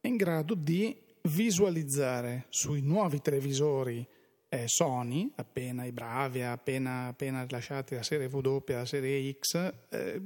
è 0.00 0.06
in 0.06 0.16
grado 0.16 0.54
di 0.54 0.96
visualizzare 1.22 2.46
sui 2.48 2.80
nuovi 2.80 3.20
televisori 3.20 4.06
eh, 4.48 4.66
Sony, 4.66 5.30
appena 5.36 5.84
i 5.84 5.92
Bravia, 5.92 6.52
appena, 6.52 7.08
appena 7.08 7.42
rilasciati 7.42 7.94
la 7.94 8.02
serie 8.02 8.26
W, 8.28 8.62
la 8.68 8.86
serie 8.86 9.36
X, 9.38 9.72
eh, 9.90 10.22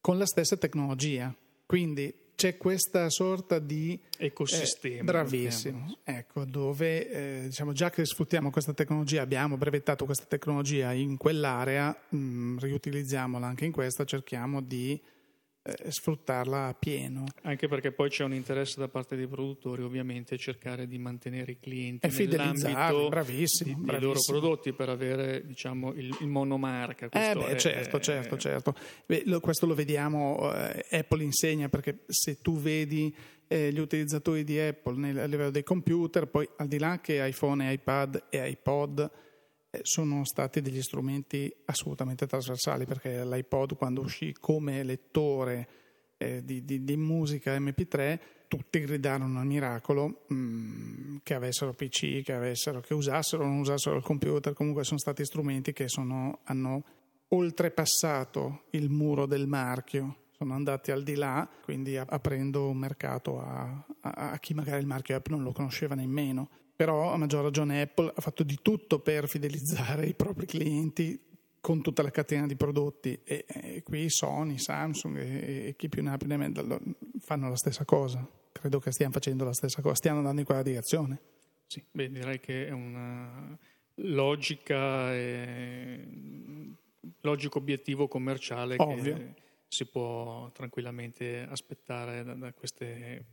con 0.00 0.18
la 0.18 0.26
stessa 0.26 0.56
tecnologia. 0.56 1.34
Quindi 1.64 2.14
c'è 2.36 2.58
questa 2.58 3.08
sorta 3.08 3.58
di 3.58 3.98
ecosistema. 4.18 5.00
Eh, 5.00 5.04
bravissimo, 5.04 5.98
ecco, 6.04 6.44
dove 6.44 7.08
eh, 7.08 7.42
diciamo 7.46 7.72
già 7.72 7.88
che 7.88 8.04
sfruttiamo 8.04 8.50
questa 8.50 8.74
tecnologia, 8.74 9.22
abbiamo 9.22 9.56
brevettato 9.56 10.04
questa 10.04 10.26
tecnologia 10.26 10.92
in 10.92 11.16
quell'area, 11.16 11.98
mh, 12.10 12.16
mm, 12.16 12.58
riutilizziamola 12.58 13.46
anche 13.46 13.64
in 13.64 13.72
questa, 13.72 14.04
cerchiamo 14.04 14.60
di 14.60 15.00
eh, 15.66 15.90
sfruttarla 15.90 16.66
a 16.66 16.74
pieno. 16.74 17.24
Anche 17.42 17.66
perché 17.66 17.90
poi 17.90 18.08
c'è 18.08 18.22
un 18.22 18.32
interesse 18.32 18.78
da 18.78 18.86
parte 18.86 19.16
dei 19.16 19.26
produttori 19.26 19.82
ovviamente 19.82 20.38
cercare 20.38 20.86
di 20.86 20.96
mantenere 20.98 21.52
i 21.52 21.58
clienti 21.58 22.06
e 22.06 22.10
fidelizzarli, 22.10 23.08
bravissimo, 23.08 23.74
di, 23.74 23.84
bravissimo. 23.84 23.84
dei 23.84 24.00
loro 24.00 24.20
prodotti 24.24 24.72
per 24.72 24.88
avere 24.88 25.44
diciamo, 25.44 25.92
il, 25.94 26.16
il 26.20 26.28
monomarca. 26.28 27.06
Eh 27.06 27.34
beh, 27.34 27.46
è, 27.46 27.56
certo, 27.56 27.96
è, 27.96 28.00
certo, 28.00 28.38
certo. 28.38 28.74
Beh, 29.06 29.22
lo, 29.26 29.40
questo 29.40 29.66
lo 29.66 29.74
vediamo, 29.74 30.52
eh, 30.54 30.86
Apple 30.90 31.24
insegna 31.24 31.68
perché 31.68 32.04
se 32.06 32.40
tu 32.40 32.58
vedi 32.58 33.14
eh, 33.48 33.72
gli 33.72 33.78
utilizzatori 33.78 34.44
di 34.44 34.58
Apple 34.58 34.96
nel, 34.96 35.18
a 35.18 35.26
livello 35.26 35.50
dei 35.50 35.64
computer, 35.64 36.26
poi 36.26 36.48
al 36.56 36.68
di 36.68 36.78
là 36.78 37.00
che 37.00 37.26
iPhone, 37.26 37.72
iPad 37.72 38.24
e 38.30 38.48
iPod 38.48 39.10
sono 39.82 40.24
stati 40.24 40.60
degli 40.60 40.82
strumenti 40.82 41.52
assolutamente 41.66 42.26
trasversali 42.26 42.84
perché 42.84 43.24
l'iPod 43.24 43.76
quando 43.76 44.00
uscì 44.00 44.34
come 44.38 44.82
lettore 44.82 45.68
eh, 46.18 46.44
di, 46.44 46.64
di, 46.64 46.84
di, 46.84 46.96
musica 46.96 47.58
MP3 47.58 48.18
tutti 48.48 48.80
gridarono 48.80 49.40
al 49.40 49.46
miracolo 49.46 50.24
mh, 50.28 50.34
mm, 50.34 51.16
che 51.22 51.34
avessero 51.34 51.74
PC, 51.74 52.22
che, 52.22 52.32
avessero, 52.32 52.80
che 52.80 52.94
usassero 52.94 53.44
o 53.44 53.46
non 53.46 53.58
usassero 53.58 53.96
il 53.96 54.02
computer, 54.02 54.52
comunque 54.52 54.84
sono 54.84 54.98
stati 54.98 55.24
strumenti 55.24 55.72
che 55.72 55.88
sono, 55.88 56.40
hanno 56.44 56.84
oltrepassato 57.28 58.64
il 58.70 58.88
muro 58.88 59.26
del 59.26 59.46
marchio. 59.46 60.24
Sono 60.30 60.54
andati 60.54 60.90
al 60.90 61.02
di 61.02 61.14
là, 61.14 61.48
quindi 61.62 61.96
aprendo 61.96 62.68
un 62.68 62.76
mercato 62.76 63.40
a, 63.40 63.84
a, 64.00 64.30
a, 64.30 64.38
chi 64.38 64.52
magari 64.52 64.80
il 64.80 64.86
marchio 64.86 65.16
Apple 65.16 65.34
non 65.34 65.44
lo 65.44 65.52
conosceva 65.52 65.94
nemmeno 65.94 66.48
però 66.76 67.10
a 67.12 67.16
maggior 67.16 67.42
ragione 67.42 67.80
Apple 67.80 68.12
ha 68.14 68.20
fatto 68.20 68.42
di 68.42 68.58
tutto 68.60 69.00
per 69.00 69.28
fidelizzare 69.28 70.06
i 70.06 70.14
propri 70.14 70.46
clienti 70.46 71.18
con 71.60 71.82
tutta 71.82 72.02
la 72.02 72.10
catena 72.10 72.46
di 72.46 72.54
prodotti 72.54 73.18
e, 73.24 73.44
e 73.48 73.82
qui 73.82 74.08
Sony, 74.08 74.58
Samsung 74.58 75.16
e, 75.16 75.66
e, 75.68 75.74
chi 75.76 75.88
più 75.88 76.02
ne 76.02 76.12
ha 76.12 76.16
più 76.16 76.28
ne 76.28 76.36
metta 76.36 76.62
fanno 77.18 77.48
la 77.48 77.56
stessa 77.56 77.84
cosa. 77.84 78.24
Credo 78.52 78.78
che 78.78 78.92
stiamo 78.92 79.12
facendo 79.12 79.44
la 79.44 79.52
stessa 79.52 79.82
cosa, 79.82 79.96
stiamo 79.96 80.18
andando 80.18 80.40
in 80.40 80.46
quella 80.46 80.62
direzione. 80.62 81.20
Sì, 81.66 81.82
beh, 81.90 82.10
direi 82.10 82.38
che 82.38 82.68
è 82.68 82.70
una 82.70 83.58
logica 83.94 85.12
e 85.12 86.06
logico 87.20 87.58
obiettivo 87.58 88.06
commerciale 88.06 88.76
Ovvio. 88.78 89.16
che 89.16 89.34
si 89.66 89.86
può 89.86 90.50
tranquillamente 90.52 91.46
aspettare 91.48 92.22
da, 92.22 92.34
da 92.34 92.52
queste 92.52 93.24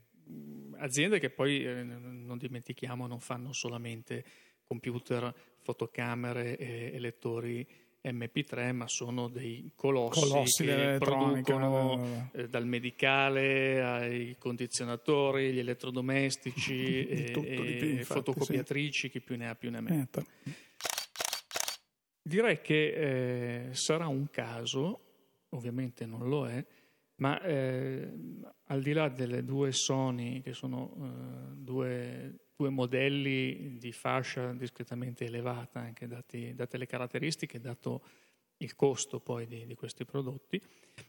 aziende 0.77 1.19
che 1.19 1.29
poi, 1.29 1.65
eh, 1.65 1.83
non 1.83 2.37
dimentichiamo, 2.37 3.07
non 3.07 3.19
fanno 3.19 3.53
solamente 3.53 4.23
computer, 4.63 5.33
fotocamere 5.59 6.57
e, 6.57 6.91
e 6.93 6.99
lettori 6.99 7.65
MP3, 8.03 8.73
ma 8.73 8.87
sono 8.87 9.29
dei 9.29 9.71
colossi, 9.75 10.19
colossi 10.19 10.65
che 10.65 10.97
producono 10.99 12.29
eh, 12.33 12.49
dal 12.49 12.65
medicale 12.65 13.81
ai 13.81 14.35
condizionatori, 14.37 15.53
gli 15.53 15.59
elettrodomestici 15.59 17.07
e, 17.07 17.31
tutto, 17.31 17.47
e 17.47 17.75
più, 17.79 17.87
infatti, 17.89 18.03
fotocopiatrici, 18.03 19.07
sì. 19.07 19.09
chi 19.09 19.21
più 19.21 19.37
ne 19.37 19.47
ha 19.47 19.55
più 19.55 19.71
ne 19.71 19.79
metta. 19.79 20.23
Direi 22.21 22.61
che 22.61 23.67
eh, 23.67 23.73
sarà 23.73 24.07
un 24.07 24.29
caso, 24.29 25.45
ovviamente 25.49 26.05
non 26.05 26.27
lo 26.27 26.47
è, 26.47 26.65
ma 27.15 27.41
eh, 27.41 28.11
al 28.65 28.81
di 28.81 28.93
là 28.93 29.09
delle 29.09 29.43
due 29.43 29.71
Sony, 29.71 30.41
che 30.41 30.53
sono 30.53 30.95
eh, 30.95 31.55
due, 31.55 32.47
due, 32.55 32.69
modelli 32.69 33.77
di 33.77 33.91
fascia 33.91 34.53
discretamente 34.53 35.25
elevata, 35.25 35.79
anche 35.79 36.07
dati, 36.07 36.53
date 36.53 36.77
le 36.77 36.85
caratteristiche, 36.85 37.59
dato 37.59 38.03
il 38.57 38.75
costo 38.75 39.19
poi 39.19 39.45
di, 39.45 39.65
di 39.65 39.75
questi 39.75 40.05
prodotti, 40.05 40.61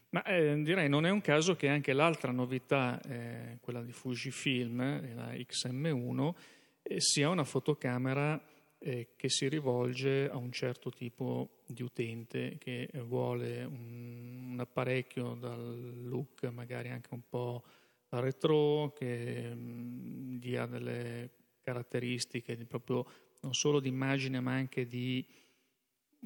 ma 0.09 0.23
eh, 0.23 0.61
direi 0.61 0.89
non 0.89 1.05
è 1.05 1.09
un 1.09 1.21
caso 1.21 1.55
che 1.55 1.69
anche 1.69 1.93
l'altra 1.93 2.31
novità, 2.31 2.99
eh, 3.01 3.57
quella 3.61 3.81
di 3.81 3.91
Fujifilm, 3.91 5.15
la 5.15 5.31
XM1, 5.31 6.33
eh, 6.83 7.01
sia 7.01 7.29
una 7.29 7.43
fotocamera 7.43 8.41
eh, 8.85 9.07
che 9.15 9.29
si 9.29 9.47
rivolge 9.49 10.29
a 10.29 10.37
un 10.37 10.51
certo 10.51 10.91
tipo 10.91 11.63
di 11.65 11.81
utente 11.81 12.57
che 12.59 12.87
vuole 13.03 13.63
un, 13.63 14.51
un 14.51 14.59
apparecchio 14.59 15.33
dal 15.33 16.03
look 16.03 16.43
magari 16.51 16.89
anche 16.89 17.09
un 17.11 17.21
po' 17.27 17.63
retro, 18.09 18.93
che 18.95 19.55
mh, 19.55 19.59
mm, 19.59 20.37
dia 20.37 20.67
delle 20.67 21.31
caratteristiche 21.61 22.55
di 22.55 22.65
proprio 22.65 23.03
non 23.41 23.55
solo 23.55 23.79
di 23.79 23.89
immagine 23.89 24.39
ma 24.39 24.53
anche 24.53 24.85
di 24.85 25.25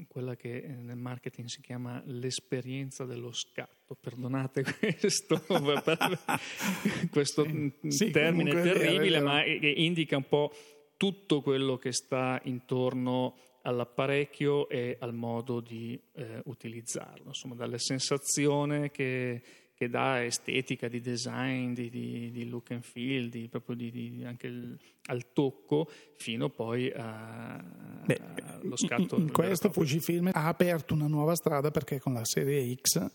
quella 0.08 0.36
che 0.36 0.62
nel 0.68 0.98
marketing 0.98 1.48
si 1.48 1.62
chiama 1.62 2.02
l'esperienza 2.08 3.06
dello 3.06 3.32
scatto. 3.32 3.96
Perdonate 3.96 4.64
questo, 5.00 5.42
questo 7.10 7.48
sì, 7.88 8.12
termine 8.12 8.52
terribile, 8.52 9.22
ma 9.22 9.44
che 9.44 9.74
indica 9.78 10.18
un 10.18 10.28
po' 10.28 10.52
tutto 11.00 11.42
quello 11.42 11.78
che 11.78 11.94
sta 11.94 12.42
intorno 12.44 13.38
all'apparecchio 13.62 14.68
e 14.68 14.98
al 15.00 15.14
modo 15.14 15.62
di 15.62 15.98
eh, 16.16 16.42
utilizzarlo, 16.44 17.28
insomma 17.28 17.56
dalle 17.56 17.80
sensazioni 17.80 18.92
che, 18.92 19.42
che, 19.74 19.88
dà 19.88 20.22
estetica, 20.26 20.90
di 20.90 21.00
design, 21.00 21.72
di, 21.72 21.90
di, 21.90 22.32
di 22.32 22.50
look 22.50 22.72
and 22.72 22.84
feel, 22.84 23.30
di, 23.30 23.48
proprio 23.48 23.78
di, 23.78 24.24
anche 24.26 24.48
il, 24.48 24.78
al 25.06 25.32
tocco, 25.32 25.90
fino 26.18 26.50
poi 26.50 26.92
allo 26.92 28.76
scatto. 28.76 29.16
In, 29.16 29.22
in 29.22 29.32
questo 29.32 29.72
Fujifilm 29.72 30.32
ha 30.34 30.48
aperto 30.48 30.94
una 30.94 31.08
nuova 31.08 31.36
strada 31.36 31.72
perché 31.72 32.02
con 32.02 32.12
la 32.12 32.26
serie 32.26 32.76
X 32.76 33.10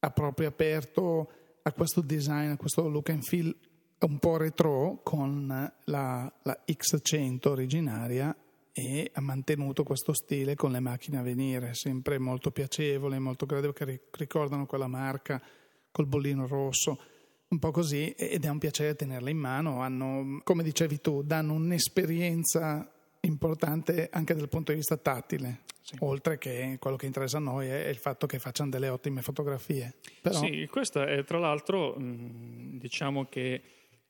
ha 0.00 0.10
proprio 0.10 0.48
aperto 0.48 1.30
a 1.62 1.72
questo 1.72 2.02
design, 2.02 2.50
a 2.50 2.56
questo 2.58 2.86
look 2.86 3.08
and 3.08 3.22
feel 3.22 3.56
un 4.00 4.18
po' 4.18 4.36
retro 4.36 5.00
con 5.02 5.46
la, 5.84 6.32
la 6.42 6.64
X100 6.66 7.48
originaria 7.48 8.36
e 8.72 9.10
ha 9.12 9.20
mantenuto 9.20 9.82
questo 9.82 10.12
stile 10.12 10.54
con 10.54 10.70
le 10.70 10.78
macchine 10.78 11.18
a 11.18 11.22
venire, 11.22 11.74
sempre 11.74 12.18
molto 12.18 12.52
piacevole, 12.52 13.18
molto 13.18 13.44
gradevole, 13.44 13.74
che 13.74 14.00
ricordano 14.12 14.66
quella 14.66 14.86
marca 14.86 15.42
col 15.90 16.06
bollino 16.06 16.46
rosso. 16.46 17.00
un 17.48 17.58
po' 17.58 17.72
così 17.72 18.10
ed 18.10 18.44
è 18.44 18.48
un 18.48 18.58
piacere 18.58 18.94
tenerla 18.94 19.30
in 19.30 19.38
mano. 19.38 19.80
Hanno, 19.80 20.40
come 20.44 20.62
dicevi 20.62 21.00
tu, 21.00 21.22
danno 21.22 21.54
un'esperienza 21.54 22.88
importante 23.22 24.08
anche 24.12 24.34
dal 24.34 24.48
punto 24.48 24.70
di 24.70 24.78
vista 24.78 24.96
tattile. 24.96 25.62
Sì. 25.80 25.96
Oltre 26.00 26.38
che 26.38 26.76
quello 26.78 26.96
che 26.96 27.06
interessa 27.06 27.38
a 27.38 27.40
noi 27.40 27.66
è 27.66 27.88
il 27.88 27.96
fatto 27.96 28.26
che 28.26 28.38
facciano 28.38 28.70
delle 28.70 28.90
ottime 28.90 29.22
fotografie. 29.22 29.96
Però... 30.20 30.38
Sì, 30.38 30.68
questa 30.70 31.06
è 31.06 31.24
tra 31.24 31.38
l'altro, 31.38 31.96
diciamo 31.98 33.24
che 33.24 33.62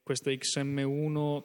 questa 0.09 0.31
XM1 0.31 1.43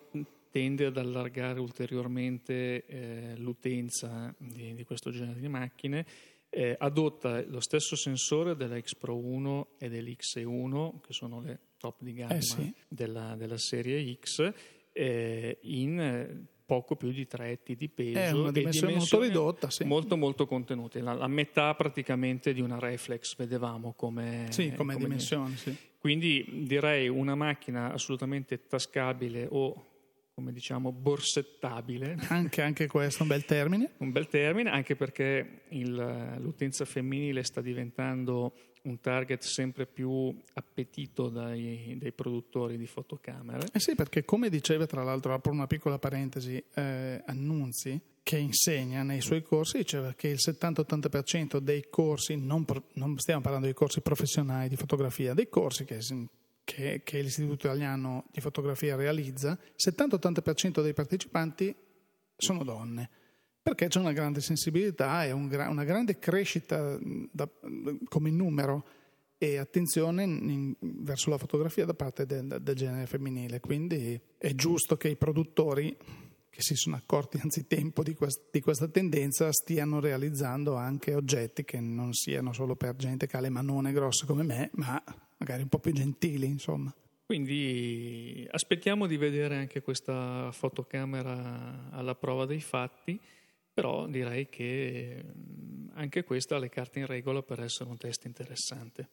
tende 0.49 0.85
ad 0.85 0.95
allargare 0.95 1.59
ulteriormente 1.59 2.85
eh, 2.85 3.35
l'utenza 3.35 4.33
di, 4.37 4.73
di, 4.73 4.85
questo 4.85 5.11
genere 5.11 5.41
di 5.41 5.49
macchine. 5.49 6.05
Eh, 6.49 6.73
adotta 6.79 7.43
lo 7.45 7.59
stesso 7.59 7.97
sensore 7.97 8.55
della 8.55 8.79
X 8.79 8.95
Pro 8.95 9.17
1 9.17 9.71
e 9.77 9.89
dell'X1, 9.89 11.01
che 11.01 11.11
sono 11.11 11.41
le 11.41 11.59
top 11.77 12.03
di 12.03 12.13
gamma 12.13 12.35
eh 12.35 12.41
sì. 12.41 12.73
della, 12.87 13.35
della, 13.35 13.57
serie 13.57 14.17
X, 14.17 14.53
eh, 14.93 15.57
in 15.63 16.47
poco 16.65 16.95
più 16.95 17.11
di 17.11 17.27
3 17.27 17.49
etti 17.49 17.75
di 17.75 17.89
peso. 17.89 18.19
È 18.19 18.31
una 18.31 18.51
dimensione 18.51 18.95
molto 18.95 19.21
ridotta, 19.21 19.69
sì. 19.69 19.83
Molto 19.83 20.17
molto 20.17 20.45
contenute, 20.45 21.01
la, 21.01 21.13
la, 21.13 21.27
metà 21.27 21.73
praticamente 21.75 22.53
di 22.53 22.61
una 22.61 22.79
reflex 22.79 23.35
vedevamo 23.35 23.93
come, 23.95 24.47
sì, 24.49 24.71
come, 24.73 24.93
come 24.93 25.05
dimensione. 25.05 25.55
Sì. 25.57 25.75
Quindi 25.97 26.65
direi 26.65 27.07
una 27.07 27.35
macchina 27.35 27.93
assolutamente 27.93 28.67
tascabile 28.67 29.47
o 29.49 29.91
come 30.33 30.51
diciamo 30.51 30.91
borsettabile. 30.91 32.17
Anche, 32.29 32.61
anche, 32.61 32.87
questo 32.87 33.19
è 33.19 33.21
un 33.21 33.27
bel 33.27 33.45
termine. 33.45 33.91
un 33.97 34.11
bel 34.11 34.27
termine, 34.27 34.71
anche 34.71 34.95
perché 34.95 35.61
il, 35.69 36.37
l'utenza 36.39 36.85
femminile 36.85 37.43
sta 37.43 37.61
diventando 37.61 38.53
un 38.83 38.99
target 38.99 39.41
sempre 39.43 39.85
più 39.85 40.35
appetito 40.53 41.29
dai, 41.29 41.95
dai, 41.97 42.11
produttori 42.11 42.77
di 42.77 42.87
fotocamere. 42.87 43.67
Eh 43.71 43.79
sì, 43.79 43.95
perché 43.95 44.25
come 44.25 44.49
diceva 44.49 44.85
tra 44.85 45.03
l'altro, 45.03 45.33
apro 45.33 45.51
una 45.51 45.67
piccola 45.67 45.99
parentesi, 45.99 46.61
eh, 46.73 47.21
Annunzi, 47.25 47.99
che 48.23 48.37
insegna 48.37 49.03
nei 49.03 49.21
suoi 49.21 49.43
corsi, 49.43 49.77
diceva 49.77 50.13
che 50.13 50.29
il 50.29 50.39
70-80% 50.39 51.57
dei 51.57 51.87
corsi, 51.89 52.35
non, 52.35 52.65
non, 52.93 53.17
stiamo 53.19 53.41
parlando 53.41 53.67
di 53.67 53.73
corsi 53.73 54.01
professionali 54.01 54.67
di 54.69 54.75
fotografia, 54.75 55.33
dei 55.33 55.47
corsi 55.47 55.85
che, 55.85 55.99
che, 56.73 57.01
che 57.03 57.21
l'Istituto 57.21 57.67
Italiano 57.67 58.25
di 58.31 58.41
Fotografia 58.41 58.95
realizza, 58.95 59.51
il 59.51 59.93
70-80% 59.93 60.81
dei 60.81 60.93
partecipanti 60.93 61.75
sono 62.35 62.63
donne 62.63 63.09
perché 63.63 63.87
c'è 63.87 63.99
una 63.99 64.11
grande 64.11 64.41
sensibilità 64.41 65.23
e 65.23 65.31
un 65.31 65.47
gra- 65.47 65.69
una 65.69 65.85
grande 65.85 66.19
crescita 66.19 66.99
da, 67.31 67.47
come 68.09 68.29
numero 68.29 68.85
e 69.37 69.57
attenzione 69.57 70.23
in, 70.23 70.75
verso 70.79 71.29
la 71.29 71.37
fotografia 71.37 71.85
da 71.85 71.93
parte 71.93 72.25
del, 72.25 72.57
del, 72.61 72.75
genere 72.75 73.05
femminile. 73.05 73.61
Quindi 73.61 74.19
è 74.37 74.53
giusto 74.53 74.97
che 74.97 75.07
i 75.07 75.15
produttori, 75.15 75.95
che 76.53 76.61
si 76.61 76.75
sono 76.75 76.95
accorti 76.95 77.39
anzitempo 77.41 78.03
di, 78.03 78.13
quest- 78.13 78.51
di 78.51 78.61
questa 78.61 78.87
tendenza, 78.87 79.51
stiano 79.51 79.99
realizzando 79.99 80.75
anche 80.75 81.15
oggetti 81.15 81.65
che 81.65 81.79
non 81.79 82.13
siano 82.13 82.53
solo 82.53 82.75
per 82.75 82.95
gente 82.95 83.25
che 83.25 83.37
ha 83.37 83.39
le 83.39 83.49
manone 83.49 83.91
grosse 83.91 84.27
come 84.27 84.43
me, 84.43 84.69
ma 84.73 85.01
magari 85.37 85.63
un 85.63 85.69
po' 85.69 85.79
più 85.79 85.91
gentili, 85.93 86.45
insomma. 86.45 86.93
Quindi 87.25 88.47
aspettiamo 88.51 89.07
di 89.07 89.17
vedere 89.17 89.55
anche 89.55 89.81
questa 89.81 90.51
fotocamera 90.51 91.89
alla 91.91 92.13
prova 92.13 92.45
dei 92.45 92.61
fatti 92.61 93.19
però 93.73 94.05
direi 94.05 94.47
che 94.49 95.23
mm, 95.25 95.87
anche 95.93 96.23
questa 96.23 96.55
ha 96.55 96.59
le 96.59 96.69
carte 96.69 96.99
in 96.99 97.07
regola 97.07 97.41
per 97.41 97.59
essere 97.59 97.89
un 97.89 97.97
test 97.97 98.25
interessante. 98.25 99.09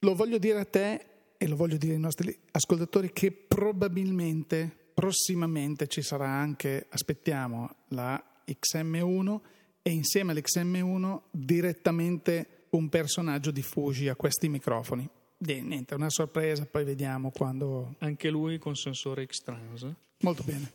Lo 0.00 0.14
voglio 0.14 0.38
dire 0.38 0.60
a 0.60 0.64
te 0.64 1.06
e 1.36 1.46
lo 1.46 1.56
voglio 1.56 1.76
dire 1.76 1.92
ai 1.92 2.00
nostri 2.00 2.36
ascoltatori 2.52 3.12
che 3.12 3.30
probabilmente 3.30 4.87
prossimamente 4.98 5.86
ci 5.86 6.02
sarà 6.02 6.26
anche, 6.26 6.88
aspettiamo, 6.90 7.70
la 7.90 8.20
XM1 8.44 9.40
e 9.80 9.90
insieme 9.92 10.32
all'XM1 10.32 11.20
direttamente 11.30 12.66
un 12.70 12.88
personaggio 12.88 13.52
di 13.52 13.62
Fuji 13.62 14.08
a 14.08 14.16
questi 14.16 14.48
microfoni. 14.48 15.08
Niente, 15.38 15.94
una 15.94 16.10
sorpresa, 16.10 16.66
poi 16.66 16.82
vediamo 16.82 17.30
quando... 17.30 17.94
Anche 17.98 18.28
lui 18.28 18.58
con 18.58 18.74
sensore 18.74 19.24
X-Trans. 19.24 19.86
Molto 20.22 20.42
bene. 20.42 20.72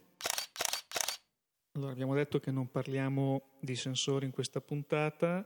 Allora, 1.74 1.91
abbiamo 1.91 2.15
detto 2.15 2.39
che 2.39 2.52
non 2.52 2.71
parliamo 2.71 3.58
di 3.60 3.76
sensori 3.76 4.26
in 4.26 4.32
questa 4.32 4.62
puntata. 4.62 5.45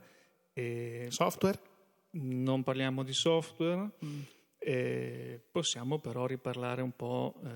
E 0.53 1.07
software? 1.09 1.59
Non 2.11 2.61
parliamo 2.61 3.01
di 3.01 3.13
software. 3.13 3.89
Mm. 4.05 4.21
Possiamo 5.49 5.99
però 5.99 6.25
riparlare 6.25 6.81
un 6.81 6.95
po' 6.95 7.35
eh, 7.43 7.49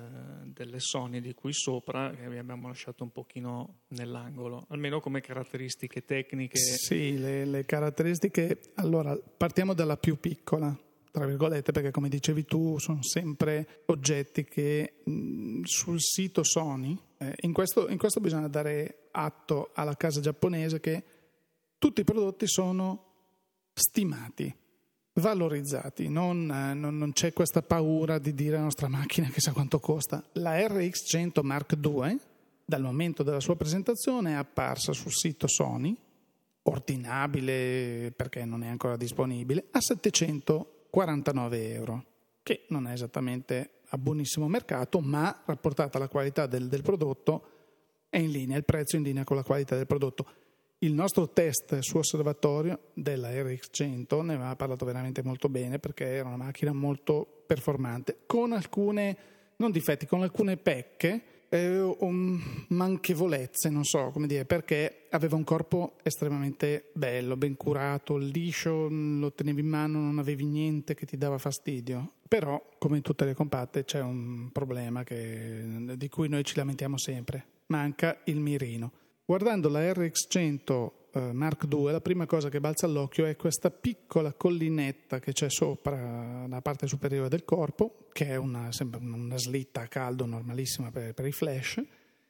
delle 0.45 0.79
Sony 0.79 1.19
di 1.19 1.33
cui 1.33 1.53
sopra, 1.53 2.11
che 2.11 2.23
abbiamo 2.23 2.67
lasciato 2.67 3.03
un 3.03 3.11
pochino 3.11 3.81
nell'angolo, 3.89 4.65
almeno 4.69 4.99
come 4.99 5.19
caratteristiche 5.19 6.05
tecniche. 6.05 6.57
Sì, 6.57 7.17
le, 7.17 7.45
le 7.45 7.65
caratteristiche. 7.65 8.59
Allora, 8.75 9.17
partiamo 9.17 9.73
dalla 9.73 9.97
più 9.97 10.19
piccola 10.19 10.77
tra 11.11 11.25
virgolette, 11.25 11.73
perché 11.73 11.91
come 11.91 12.07
dicevi 12.07 12.45
tu 12.45 12.77
sono 12.79 13.03
sempre 13.03 13.83
oggetti 13.87 14.45
che 14.45 15.01
mh, 15.03 15.63
sul 15.63 15.99
sito 15.99 16.41
Sony, 16.41 16.97
eh, 17.17 17.33
in, 17.41 17.51
questo, 17.51 17.89
in, 17.89 17.97
questo, 17.97 18.21
bisogna 18.21 18.47
dare 18.47 19.09
atto 19.11 19.71
alla 19.73 19.95
casa 19.97 20.21
giapponese 20.21 20.79
che 20.79 21.03
tutti 21.77 22.01
i 22.01 22.05
prodotti 22.05 22.47
sono 22.47 23.07
stimati, 23.73 24.55
valorizzati, 25.13 26.07
non, 26.07 26.49
eh, 26.49 26.73
non, 26.73 26.97
non 26.97 27.11
c'è 27.11 27.33
questa 27.33 27.61
paura 27.61 28.17
di 28.17 28.33
dire 28.33 28.55
alla 28.55 28.65
nostra 28.65 28.87
macchina 28.87 29.27
chissà 29.29 29.51
quanto 29.51 29.79
costa. 29.79 30.23
La 30.33 30.57
RX100 30.57 31.41
Mark 31.43 31.77
II, 31.81 32.19
dal 32.63 32.81
momento 32.81 33.23
della 33.23 33.39
sua 33.39 33.55
presentazione, 33.55 34.31
è 34.31 34.35
apparsa 34.35 34.93
sul 34.93 35.11
sito 35.11 35.47
Sony, 35.47 35.95
ordinabile 36.63 38.13
perché 38.15 38.45
non 38.45 38.63
è 38.63 38.67
ancora 38.67 38.95
disponibile, 38.95 39.65
a 39.71 39.81
700 39.81 40.85
49 40.89 41.73
euro, 41.73 42.05
che 42.43 42.65
non 42.67 42.87
è 42.87 42.91
esattamente 42.91 43.79
a 43.89 43.97
buonissimo 43.97 44.47
mercato, 44.47 44.99
ma 44.99 45.41
rapportata 45.45 45.97
alla 45.97 46.07
qualità 46.07 46.45
del, 46.45 46.67
del 46.67 46.81
prodotto 46.81 47.47
è 48.09 48.17
in 48.17 48.29
linea, 48.29 48.57
il 48.57 48.65
prezzo 48.65 48.95
è 48.95 48.99
in 48.99 49.05
linea 49.05 49.23
con 49.23 49.37
la 49.37 49.43
qualità 49.43 49.75
del 49.75 49.87
prodotto. 49.87 50.25
Il 50.83 50.93
nostro 50.93 51.29
test 51.29 51.77
su 51.79 51.97
osservatorio 51.97 52.89
della 52.93 53.29
RX100 53.29 54.21
ne 54.23 54.33
aveva 54.33 54.55
parlato 54.55 54.83
veramente 54.83 55.21
molto 55.21 55.47
bene 55.47 55.77
perché 55.77 56.05
era 56.05 56.27
una 56.27 56.37
macchina 56.37 56.73
molto 56.73 57.43
performante, 57.45 58.21
con 58.25 58.51
alcune, 58.51 59.17
non 59.57 59.69
difetti, 59.69 60.07
con 60.07 60.23
alcune 60.23 60.57
pecche 60.57 61.23
eh, 61.49 61.79
um, 61.99 62.65
manchevolezze, 62.69 63.69
non 63.69 63.83
so 63.83 64.09
come 64.11 64.25
dire, 64.25 64.45
perché 64.45 65.07
aveva 65.11 65.35
un 65.35 65.43
corpo 65.43 65.97
estremamente 66.01 66.89
bello, 66.93 67.37
ben 67.37 67.57
curato, 67.57 68.17
liscio, 68.17 68.87
lo 68.89 69.33
tenevi 69.33 69.59
in 69.59 69.67
mano, 69.67 69.99
non 69.99 70.17
avevi 70.17 70.45
niente 70.45 70.95
che 70.95 71.05
ti 71.05 71.15
dava 71.15 71.37
fastidio. 71.37 72.13
Però, 72.27 72.59
come 72.79 72.97
in 72.97 73.03
tutte 73.03 73.25
le 73.25 73.35
compatte, 73.35 73.83
c'è 73.83 74.01
un 74.01 74.49
problema 74.51 75.03
che, 75.03 75.93
di 75.95 76.09
cui 76.09 76.27
noi 76.27 76.43
ci 76.43 76.55
lamentiamo 76.55 76.97
sempre. 76.97 77.45
Manca 77.67 78.21
il 78.23 78.39
mirino. 78.39 78.93
Guardando 79.31 79.69
la 79.69 79.79
RX100 79.93 80.89
eh, 81.13 81.31
Mark 81.31 81.65
II, 81.71 81.89
la 81.89 82.01
prima 82.01 82.25
cosa 82.25 82.49
che 82.49 82.59
balza 82.59 82.85
all'occhio 82.85 83.25
è 83.25 83.37
questa 83.37 83.71
piccola 83.71 84.33
collinetta 84.33 85.19
che 85.19 85.31
c'è 85.31 85.49
sopra 85.49 86.45
la 86.49 86.59
parte 86.61 86.85
superiore 86.85 87.29
del 87.29 87.45
corpo, 87.45 88.09
che 88.11 88.25
è 88.25 88.35
una, 88.35 88.69
una 88.99 89.37
slitta 89.37 89.79
a 89.79 89.87
caldo 89.87 90.25
normalissima 90.25 90.91
per, 90.91 91.13
per, 91.13 91.27
i 91.27 91.31
flash, 91.31 91.81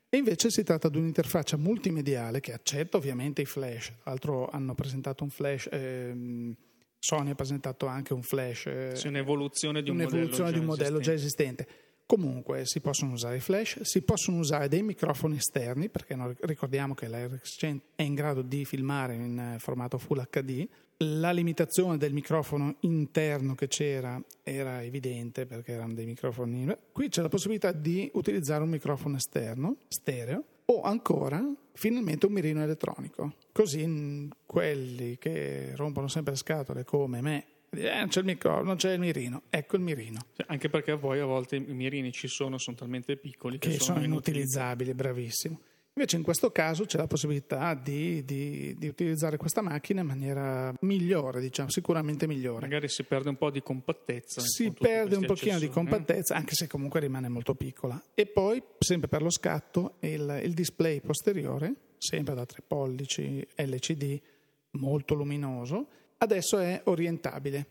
e 0.10 0.16
invece 0.16 0.52
si 0.52 0.62
tratta 0.62 0.90
di 0.90 1.00
un'interfaccia 1.00 1.58
multimediale 1.58 2.40
che 2.40 2.54
accetta 2.54 2.98
ovviamente 2.98 3.42
i 3.42 3.46
flash. 3.46 3.88
Tra 3.88 4.12
l'altro 4.12 4.48
hanno 4.50 4.76
presentato 4.76 5.24
un 5.24 5.32
flash. 5.32 5.70
Ehm, 5.72 6.56
Sony 7.00 7.32
ha 7.32 7.36
presentato 7.36 7.88
anche 7.88 8.14
un 8.14 8.22
flash. 8.22 8.68
Eh, 8.68 8.92
sì, 8.94 9.08
un'evoluzione 9.08 9.82
di 9.82 9.90
un 9.90 9.96
un'evoluzione 9.96 10.52
modello, 10.52 10.52
di 10.52 10.60
un 10.60 10.66
modello 10.66 11.00
già 11.00 11.14
esistente. 11.14 11.68
Comunque 12.12 12.66
si 12.66 12.82
possono 12.82 13.14
usare 13.14 13.38
i 13.38 13.40
flash, 13.40 13.84
si 13.84 14.02
possono 14.02 14.40
usare 14.40 14.68
dei 14.68 14.84
microfoni 14.84 15.38
esterni, 15.38 15.88
perché 15.88 16.18
ricordiamo 16.42 16.94
che 16.94 17.08
la 17.08 17.26
RX100 17.26 17.80
è 17.96 18.02
in 18.02 18.16
grado 18.16 18.42
di 18.42 18.66
filmare 18.66 19.16
in 19.16 19.40
eh, 19.40 19.60
formato 19.60 19.98
Full 19.98 20.28
HD. 20.30 20.68
La 20.98 21.32
limitazione 21.32 21.96
del 21.96 22.12
microfono 22.12 22.76
interno 22.82 23.56
che 23.56 23.70
c'era 23.70 24.22
era 24.44 24.84
evidente 24.84 25.46
perché 25.46 25.72
erano 25.72 25.94
dei 25.94 26.06
microfoni. 26.06 26.76
Qui 26.92 27.08
c'è 27.08 27.22
la 27.22 27.30
possibilità 27.30 27.72
di 27.72 28.12
utilizzare 28.16 28.64
un 28.64 28.72
microfono 28.72 29.16
esterno, 29.16 29.78
stereo, 29.88 30.44
o 30.66 30.82
ancora 30.82 31.42
finalmente 31.72 32.26
un 32.26 32.34
mirino 32.34 32.62
elettronico. 32.62 33.36
Così 33.54 34.28
quelli 34.46 35.18
che 35.18 35.72
rompono 35.78 36.10
sempre 36.10 36.34
le 36.34 36.38
scatole 36.40 36.84
come 36.84 37.22
me 37.22 37.46
eh, 37.74 38.00
non 38.00 38.08
c'è 38.10 38.20
il 38.20 38.26
microfono, 38.26 38.64
non 38.64 38.76
c'è 38.76 38.92
il 38.92 39.00
mirino. 39.00 39.44
Ecco 39.50 39.78
il 39.78 39.82
mirino. 39.82 40.20
Anche 40.48 40.70
perché 40.70 40.98
poi 40.98 41.20
a 41.20 41.26
volte 41.26 41.56
i 41.56 41.74
mirini 41.74 42.12
ci 42.12 42.28
sono, 42.28 42.58
sono 42.58 42.76
talmente 42.76 43.16
piccoli 43.16 43.58
che, 43.58 43.70
che 43.70 43.80
sono, 43.80 43.96
sono 43.96 44.06
inutilizzabili, 44.06 44.94
bravissimo. 44.94 45.60
Invece 45.94 46.16
in 46.16 46.24
questo 46.24 46.52
caso 46.52 46.86
c'è 46.86 46.98
la 46.98 47.08
possibilità 47.08 47.74
di, 47.74 48.24
di, 48.24 48.76
di, 48.78 48.88
utilizzare 48.88 49.36
questa 49.36 49.62
macchina 49.62 50.00
in 50.02 50.08
maniera 50.08 50.74
migliore, 50.82 51.42
diciamo, 51.42 51.70
sicuramente 51.70 52.28
migliore. 52.28 52.62
Magari 52.62 52.88
si 52.88 53.04
perde 53.04 53.28
un 53.28 53.36
po' 53.36 53.50
di 53.50 53.62
compattezza. 53.62 54.40
Si 54.42 54.72
perde 54.72 55.18
un 55.18 55.26
pochino 55.26 55.60
di 55.60 55.68
compattezza, 55.68 56.36
anche 56.36 56.56
se 56.56 56.68
comunque 56.68 57.02
rimane 57.02 57.28
molto 57.28 57.56
piccola. 57.56 58.02
E 58.14 58.26
poi, 58.26 58.64
sempre 58.80 59.10
per 59.10 59.22
lo 59.22 59.30
scatto, 59.30 59.96
il, 60.00 60.42
il 60.44 60.54
display 60.54 61.02
posteriore, 61.02 61.74
sempre 61.98 62.36
da 62.36 62.46
3 62.46 62.64
pollici 62.66 63.46
LCD, 63.56 64.22
molto 64.72 65.14
luminoso, 65.14 65.88
adesso 66.22 66.60
è 66.60 66.82
orientabile 66.86 67.66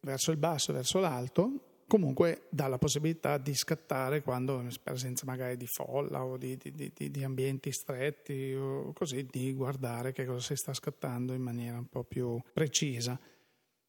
verso 0.00 0.30
il 0.30 0.36
basso 0.36 0.72
verso 0.72 1.00
l'alto, 1.00 1.82
comunque 1.86 2.46
dà 2.50 2.68
la 2.68 2.78
possibilità 2.78 3.36
di 3.38 3.52
scattare 3.54 4.22
quando 4.22 4.60
in 4.60 4.70
presenza 4.82 5.24
magari 5.26 5.56
di 5.56 5.66
folla 5.66 6.24
o 6.24 6.36
di, 6.36 6.56
di, 6.56 6.92
di, 6.94 7.10
di, 7.10 7.24
ambienti 7.24 7.72
stretti 7.72 8.54
o 8.54 8.92
così, 8.92 9.26
di 9.30 9.52
guardare 9.54 10.12
che 10.12 10.26
cosa 10.26 10.40
si 10.40 10.56
sta 10.56 10.74
scattando 10.74 11.32
in 11.32 11.42
maniera 11.42 11.78
un 11.78 11.86
po' 11.86 12.04
più 12.04 12.38
precisa. 12.52 13.18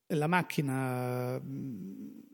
La 0.10 0.28
macchina 0.28 1.42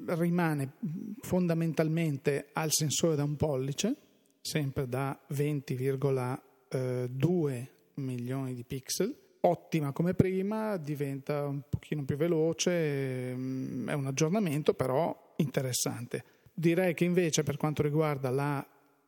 rimane 0.08 0.74
fondamentalmente 1.22 2.50
al 2.54 2.72
sensore 2.72 3.16
da 3.16 3.24
un 3.24 3.38
pollice, 3.38 3.96
sempre 4.42 4.88
da 4.88 5.18
20,2 5.32 7.68
milioni 7.96 8.54
di 8.54 8.64
pixel, 8.66 9.16
ottima 9.42 9.92
come 9.92 10.14
prima, 10.14 10.78
diventa 10.78 11.46
un 11.46 11.62
pochino 11.68 12.04
più 12.04 12.16
veloce, 12.16 13.32
è 13.32 13.34
un 13.34 14.04
aggiornamento 14.06 14.74
però 14.74 15.34
interessante. 15.38 16.24
Direi 16.54 16.94
che 16.94 17.06
invece 17.06 17.44
per 17.44 17.58
quanto 17.58 17.82
riguarda 17.82 18.30
la 18.30 18.66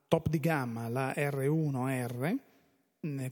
top 0.08 0.28
di 0.28 0.40
gamma, 0.40 0.88
la 0.88 1.12
R1R, 1.12 2.38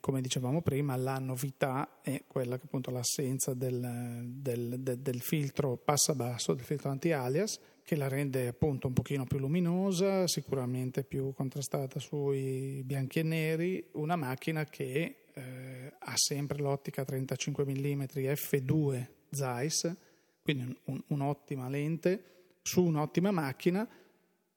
come 0.01 0.21
dicevamo 0.21 0.61
prima, 0.61 0.97
la 0.97 1.19
novità 1.19 2.01
è 2.03 2.25
quella 2.27 2.59
che 2.59 2.65
appunto 2.67 2.91
l'assenza 2.91 3.55
del, 3.55 4.21
del, 4.27 4.81
del, 4.81 4.99
del 4.99 5.21
filtro 5.21 5.77
passa 5.77 6.15
basso, 6.15 6.53
del 6.53 6.65
filtro 6.65 6.91
anti-alias, 6.91 7.59
che 7.83 7.97
la 7.97 8.09
rende 8.09 8.49
appunto 8.49 8.87
un 8.87 8.93
pochino 8.93 9.25
più 9.25 9.39
luminosa, 9.39 10.27
sicuramente 10.27 11.05
più 11.05 11.33
contrastata 11.33 11.99
sui 11.99 12.83
bianchi 12.85 13.21
e 13.21 13.23
neri, 13.23 13.89
una 13.93 14.17
macchina 14.17 14.65
che 14.67 15.17
eh, 15.33 15.82
ha 16.05 16.17
sempre 16.17 16.59
l'ottica 16.59 17.05
35 17.05 17.65
mm 17.65 18.03
f2 18.03 19.07
Zeiss, 19.31 19.95
quindi 20.43 20.77
un, 20.85 21.03
un'ottima 21.09 21.69
lente 21.69 22.25
su 22.63 22.85
un'ottima 22.85 23.31
macchina 23.31 23.89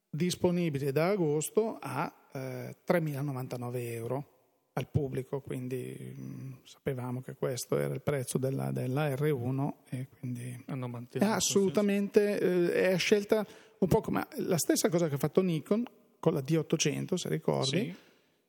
disponibile 0.10 0.92
da 0.92 1.10
agosto 1.10 1.78
a 1.80 2.12
eh, 2.34 2.78
3.099 2.88 3.72
euro 3.76 4.30
al 4.74 4.88
pubblico, 4.90 5.40
quindi 5.42 6.14
mh, 6.18 6.22
mm, 6.22 6.52
sapevamo 6.64 7.22
che 7.22 7.36
questo 7.36 7.78
era 7.78 7.94
il 7.94 8.02
prezzo 8.02 8.38
della, 8.38 8.72
della 8.72 9.08
R1 9.10 9.74
e 9.90 10.08
quindi 10.10 10.64
hanno 10.68 10.88
mantenuto. 10.88 11.32
È 11.32 11.34
assolutamente 11.34 12.40
eh, 12.40 12.92
è 12.92 12.98
scelta 12.98 13.46
un 13.80 13.88
po' 13.88 14.02
come 14.02 14.28
la 14.38 14.58
stessa 14.58 14.90
cosa 14.90 15.08
che 15.08 15.16
ha 15.16 15.18
fatto 15.18 15.42
Nikon 15.42 15.86
con 16.20 16.34
la 16.34 16.42
D800, 16.42 17.16
se 17.16 17.30
ricordi. 17.30 17.78
Sì. 17.78 17.96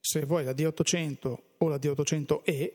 Se 0.01 0.25
vuoi 0.25 0.45
la 0.45 0.53
D800 0.53 1.37
o 1.59 1.69
la 1.69 1.77
D800E, 1.77 2.73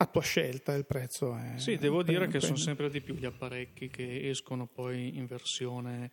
a 0.00 0.06
tua 0.06 0.22
scelta 0.22 0.74
il 0.74 0.86
prezzo 0.86 1.34
è... 1.34 1.54
Sì, 1.56 1.76
devo 1.76 2.02
dire 2.02 2.28
che 2.28 2.40
sono 2.40 2.56
sempre 2.56 2.88
di 2.88 3.00
più 3.00 3.14
gli 3.14 3.24
apparecchi 3.24 3.88
che 3.88 4.28
escono 4.28 4.66
poi 4.66 5.16
in 5.16 5.26
versione 5.26 6.10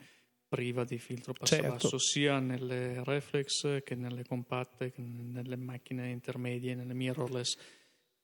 priva 0.48 0.84
di 0.84 0.98
filtro 0.98 1.34
passabasso, 1.34 1.80
certo. 1.80 2.00
sia 2.00 2.40
nelle 2.40 3.04
reflex 3.04 3.84
che 3.84 3.96
nelle 3.96 4.24
compatte, 4.24 4.92
che 4.92 5.02
nelle 5.02 5.56
macchine 5.56 6.10
intermedie, 6.10 6.74
nelle 6.74 6.94
mirrorless. 6.94 7.58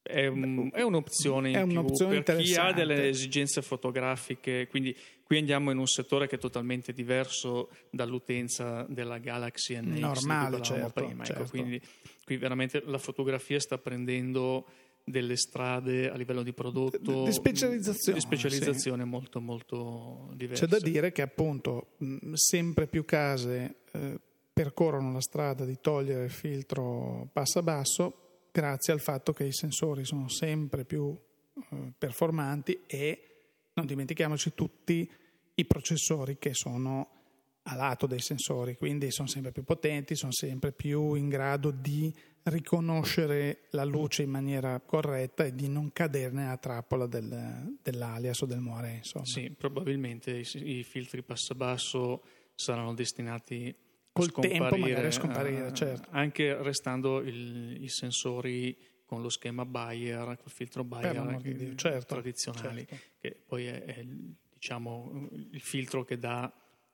È, 0.03 0.25
un, 0.25 0.71
è 0.73 0.81
un'opzione 0.81 1.49
in 1.49 1.55
è 1.55 1.61
un'opzione 1.61 2.23
per 2.23 2.37
chi 2.37 2.55
ha 2.55 2.71
delle 2.73 3.07
esigenze 3.07 3.61
fotografiche, 3.61 4.65
quindi 4.67 4.97
qui 5.23 5.37
andiamo 5.37 5.69
in 5.69 5.77
un 5.77 5.85
settore 5.85 6.27
che 6.27 6.37
è 6.37 6.39
totalmente 6.39 6.91
diverso 6.91 7.69
dall'utenza 7.91 8.83
della 8.89 9.19
Galaxy 9.19 9.79
NX 9.79 9.99
Normale, 9.99 10.61
certo, 10.63 10.91
prima. 10.91 11.23
Ecco, 11.23 11.25
certo. 11.25 11.41
Ecco, 11.43 11.49
quindi 11.51 11.81
qui 12.23 12.37
veramente 12.37 12.81
la 12.83 12.97
fotografia 12.97 13.59
sta 13.59 13.77
prendendo 13.77 14.65
delle 15.03 15.35
strade 15.35 16.09
a 16.09 16.15
livello 16.15 16.43
di 16.43 16.53
prodotto 16.53 17.23
di 17.23 17.31
specializzazione, 17.31 18.17
di 18.17 18.23
specializzazione 18.23 19.03
sì. 19.03 19.09
molto 19.09 19.41
molto 19.41 20.31
diverse. 20.35 20.65
C'è 20.65 20.69
da 20.69 20.79
dire 20.79 21.11
che 21.11 21.21
appunto 21.21 21.95
sempre 22.33 22.87
più 22.87 23.03
case 23.05 23.77
eh, 23.91 24.19
percorrono 24.53 25.11
la 25.11 25.21
strada 25.21 25.65
di 25.65 25.77
togliere 25.81 26.25
il 26.25 26.31
filtro 26.31 27.29
passa 27.31 27.61
basso 27.61 28.47
grazie 28.51 28.93
al 28.93 28.99
fatto 28.99 29.33
che 29.33 29.45
i 29.45 29.53
sensori 29.53 30.05
sono 30.05 30.27
sempre 30.27 30.85
più 30.85 31.17
eh, 31.53 31.93
performanti 31.97 32.81
e 32.85 33.25
non 33.73 33.85
dimentichiamoci 33.85 34.53
tutti 34.53 35.09
i 35.53 35.65
processori 35.65 36.37
che 36.37 36.53
sono 36.53 37.20
a 37.63 37.75
lato 37.75 38.07
dei 38.07 38.19
sensori, 38.19 38.75
quindi 38.75 39.11
sono 39.11 39.27
sempre 39.27 39.51
più 39.51 39.63
potenti, 39.63 40.15
sono 40.15 40.31
sempre 40.31 40.71
più 40.71 41.13
in 41.13 41.29
grado 41.29 41.71
di 41.71 42.13
riconoscere 42.43 43.67
la 43.71 43.83
luce 43.83 44.23
in 44.23 44.31
maniera 44.31 44.79
corretta 44.79 45.45
e 45.45 45.53
di 45.53 45.67
non 45.67 45.91
cadere 45.91 46.33
nella 46.33 46.57
trappola 46.57 47.05
del, 47.05 47.77
dell'alias 47.81 48.41
o 48.41 48.45
del 48.45 48.59
moire. 48.59 48.95
Insomma. 48.95 49.25
Sì, 49.25 49.51
probabilmente 49.51 50.31
i, 50.31 50.79
i 50.79 50.83
filtri 50.83 51.21
passabasso 51.21 52.23
saranno 52.55 52.93
destinati 52.93 53.73
col 54.11 54.25
a 54.25 54.29
scomparire, 54.29 54.59
tempo 54.59 54.77
magari 54.77 55.07
a 55.07 55.11
scomparire, 55.11 55.67
uh, 55.67 55.71
certo. 55.71 56.07
Anche 56.11 56.61
restando 56.61 57.19
il, 57.19 57.77
i 57.83 57.87
sensori 57.89 58.75
con 59.05 59.21
lo 59.21 59.29
schema 59.29 59.65
Bayer, 59.65 60.37
col 60.41 60.51
filtro 60.51 60.83
Bayer 60.83 61.37
che, 61.41 61.75
certo, 61.75 62.05
tradizionali, 62.05 62.87
certo. 62.87 63.05
che 63.19 63.37
poi 63.45 63.65
è, 63.65 63.83
è 63.83 64.05
diciamo, 64.53 65.29
il 65.51 65.61
filtro 65.61 66.03
che 66.03 66.17
dà 66.17 66.51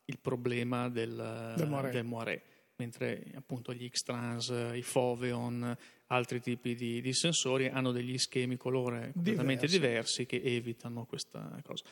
il 0.07 0.19
problema 0.19 0.89
del, 0.89 1.53
del 1.55 1.67
moire. 1.67 1.91
Del 1.91 2.05
moire 2.05 2.43
mentre 2.77 3.31
appunto 3.35 3.73
gli 3.73 3.89
X-Trans, 3.89 4.53
i 4.73 4.81
Foveon, 4.81 5.75
altri 6.07 6.39
tipi 6.39 6.75
di, 6.75 7.01
di 7.01 7.13
sensori 7.13 7.67
hanno 7.67 7.91
degli 7.91 8.17
schemi 8.17 8.55
colore 8.55 9.11
completamente 9.13 9.65
diversi. 9.65 10.23
diversi 10.23 10.25
che 10.25 10.41
evitano 10.43 11.05
questa 11.05 11.59
cosa. 11.63 11.83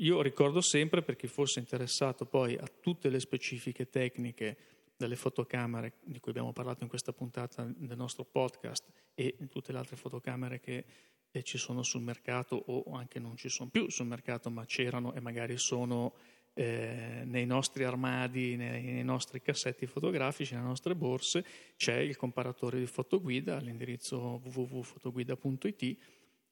Io 0.00 0.22
ricordo 0.22 0.60
sempre 0.60 1.02
per 1.02 1.16
chi 1.16 1.26
fosse 1.26 1.58
interessato 1.58 2.24
poi 2.26 2.56
a 2.56 2.68
tutte 2.80 3.08
le 3.08 3.18
specifiche 3.18 3.88
tecniche 3.88 4.56
delle 4.96 5.16
fotocamere 5.16 5.94
di 6.04 6.20
cui 6.20 6.30
abbiamo 6.30 6.52
parlato 6.52 6.82
in 6.82 6.88
questa 6.88 7.12
puntata 7.12 7.64
del 7.64 7.96
nostro 7.96 8.24
podcast 8.24 8.84
e 9.14 9.34
di 9.38 9.48
tutte 9.48 9.72
le 9.72 9.78
altre 9.78 9.96
fotocamere 9.96 10.60
che 10.60 10.84
eh, 11.30 11.42
ci 11.42 11.58
sono 11.58 11.82
sul 11.82 12.02
mercato 12.02 12.56
o 12.56 12.92
anche 12.94 13.18
non 13.18 13.36
ci 13.36 13.48
sono 13.48 13.70
più 13.70 13.88
sul 13.90 14.06
mercato 14.06 14.50
ma 14.50 14.64
c'erano 14.66 15.14
e 15.14 15.20
magari 15.20 15.56
sono 15.56 16.14
eh, 16.58 17.22
nei 17.24 17.46
nostri 17.46 17.84
armadi, 17.84 18.56
nei, 18.56 18.82
nei, 18.82 19.04
nostri 19.04 19.40
cassetti 19.40 19.86
fotografici, 19.86 20.54
nelle 20.54 20.66
nostre 20.66 20.96
borse, 20.96 21.44
c'è 21.76 21.98
il 21.98 22.16
comparatore 22.16 22.80
di 22.80 22.86
fotoguida 22.86 23.56
all'indirizzo 23.56 24.40
www.fotoguida.it 24.42 25.96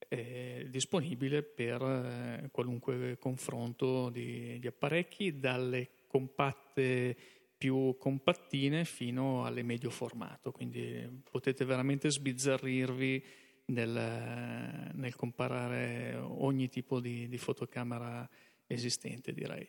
eh, 0.07 0.67
disponibile 0.71 1.43
per 1.43 1.83
eh, 1.83 2.49
qualunque 2.53 3.19
confronto 3.19 4.09
di, 4.11 4.61
di 4.61 4.69
apparecchi, 4.69 5.41
dalle 5.41 5.89
compatte 6.07 7.17
più 7.59 7.97
compattine 7.99 8.85
fino 8.85 9.45
alle 9.45 9.65
medio 9.65 9.91
formato, 9.91 10.53
quindi 10.53 11.21
potete 11.29 11.65
veramente 11.65 12.13
sbizzarrirvi 12.13 13.25
nel, 13.67 14.93
nel 14.95 15.17
comparare 15.17 16.15
ogni 16.15 16.69
tipo 16.69 17.01
di, 17.01 17.27
di 17.27 17.39
fotocamera 17.39 18.29
esistente, 18.69 19.33
direi. 19.33 19.69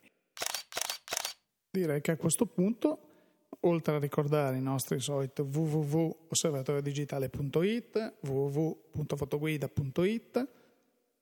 Direi 1.77 2.01
che 2.01 2.11
a 2.11 2.17
questo 2.17 2.45
punto, 2.47 2.99
oltre 3.59 3.95
a 3.95 3.99
ricordare 3.99 4.57
i 4.57 4.61
nostri 4.61 4.99
soliti 4.99 5.41
www.osservatoriodigitale.it, 5.41 8.15
www.fotoguida.it, 8.21 10.47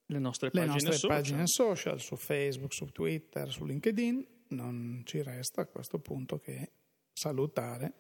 le 0.06 0.20
nostre, 0.20 0.50
le 0.54 0.60
pagine, 0.60 0.74
nostre 0.74 0.94
social. 0.94 1.18
pagine 1.18 1.48
social 1.48 2.00
su 2.00 2.16
Facebook, 2.16 2.74
su 2.74 2.86
Twitter, 2.86 3.52
su 3.52 3.66
LinkedIn, 3.66 4.26
non 4.50 5.02
ci 5.04 5.22
resta 5.22 5.64
a 5.64 5.66
questo 5.66 6.00
punto 6.00 6.40
che 6.40 6.72
salutare. 7.12 7.92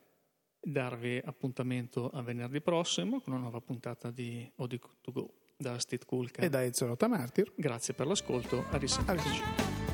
Darvi 0.61 1.19
appuntamento 1.23 2.09
a 2.09 2.21
venerdì 2.21 2.61
prossimo 2.61 3.19
con 3.19 3.33
una 3.33 3.41
nuova 3.41 3.59
puntata 3.59 4.11
di 4.11 4.49
Odi 4.55 4.79
2 4.79 4.89
Go 5.13 5.33
da 5.57 5.77
Steve 5.77 6.05
Kulka 6.05 6.41
e 6.41 6.49
da 6.49 6.63
Ezio 6.63 6.95
Martir. 7.07 7.51
Grazie 7.55 7.93
per 7.93 8.07
l'ascolto, 8.07 8.63
a 8.71 8.77
risentirci. 8.77 9.84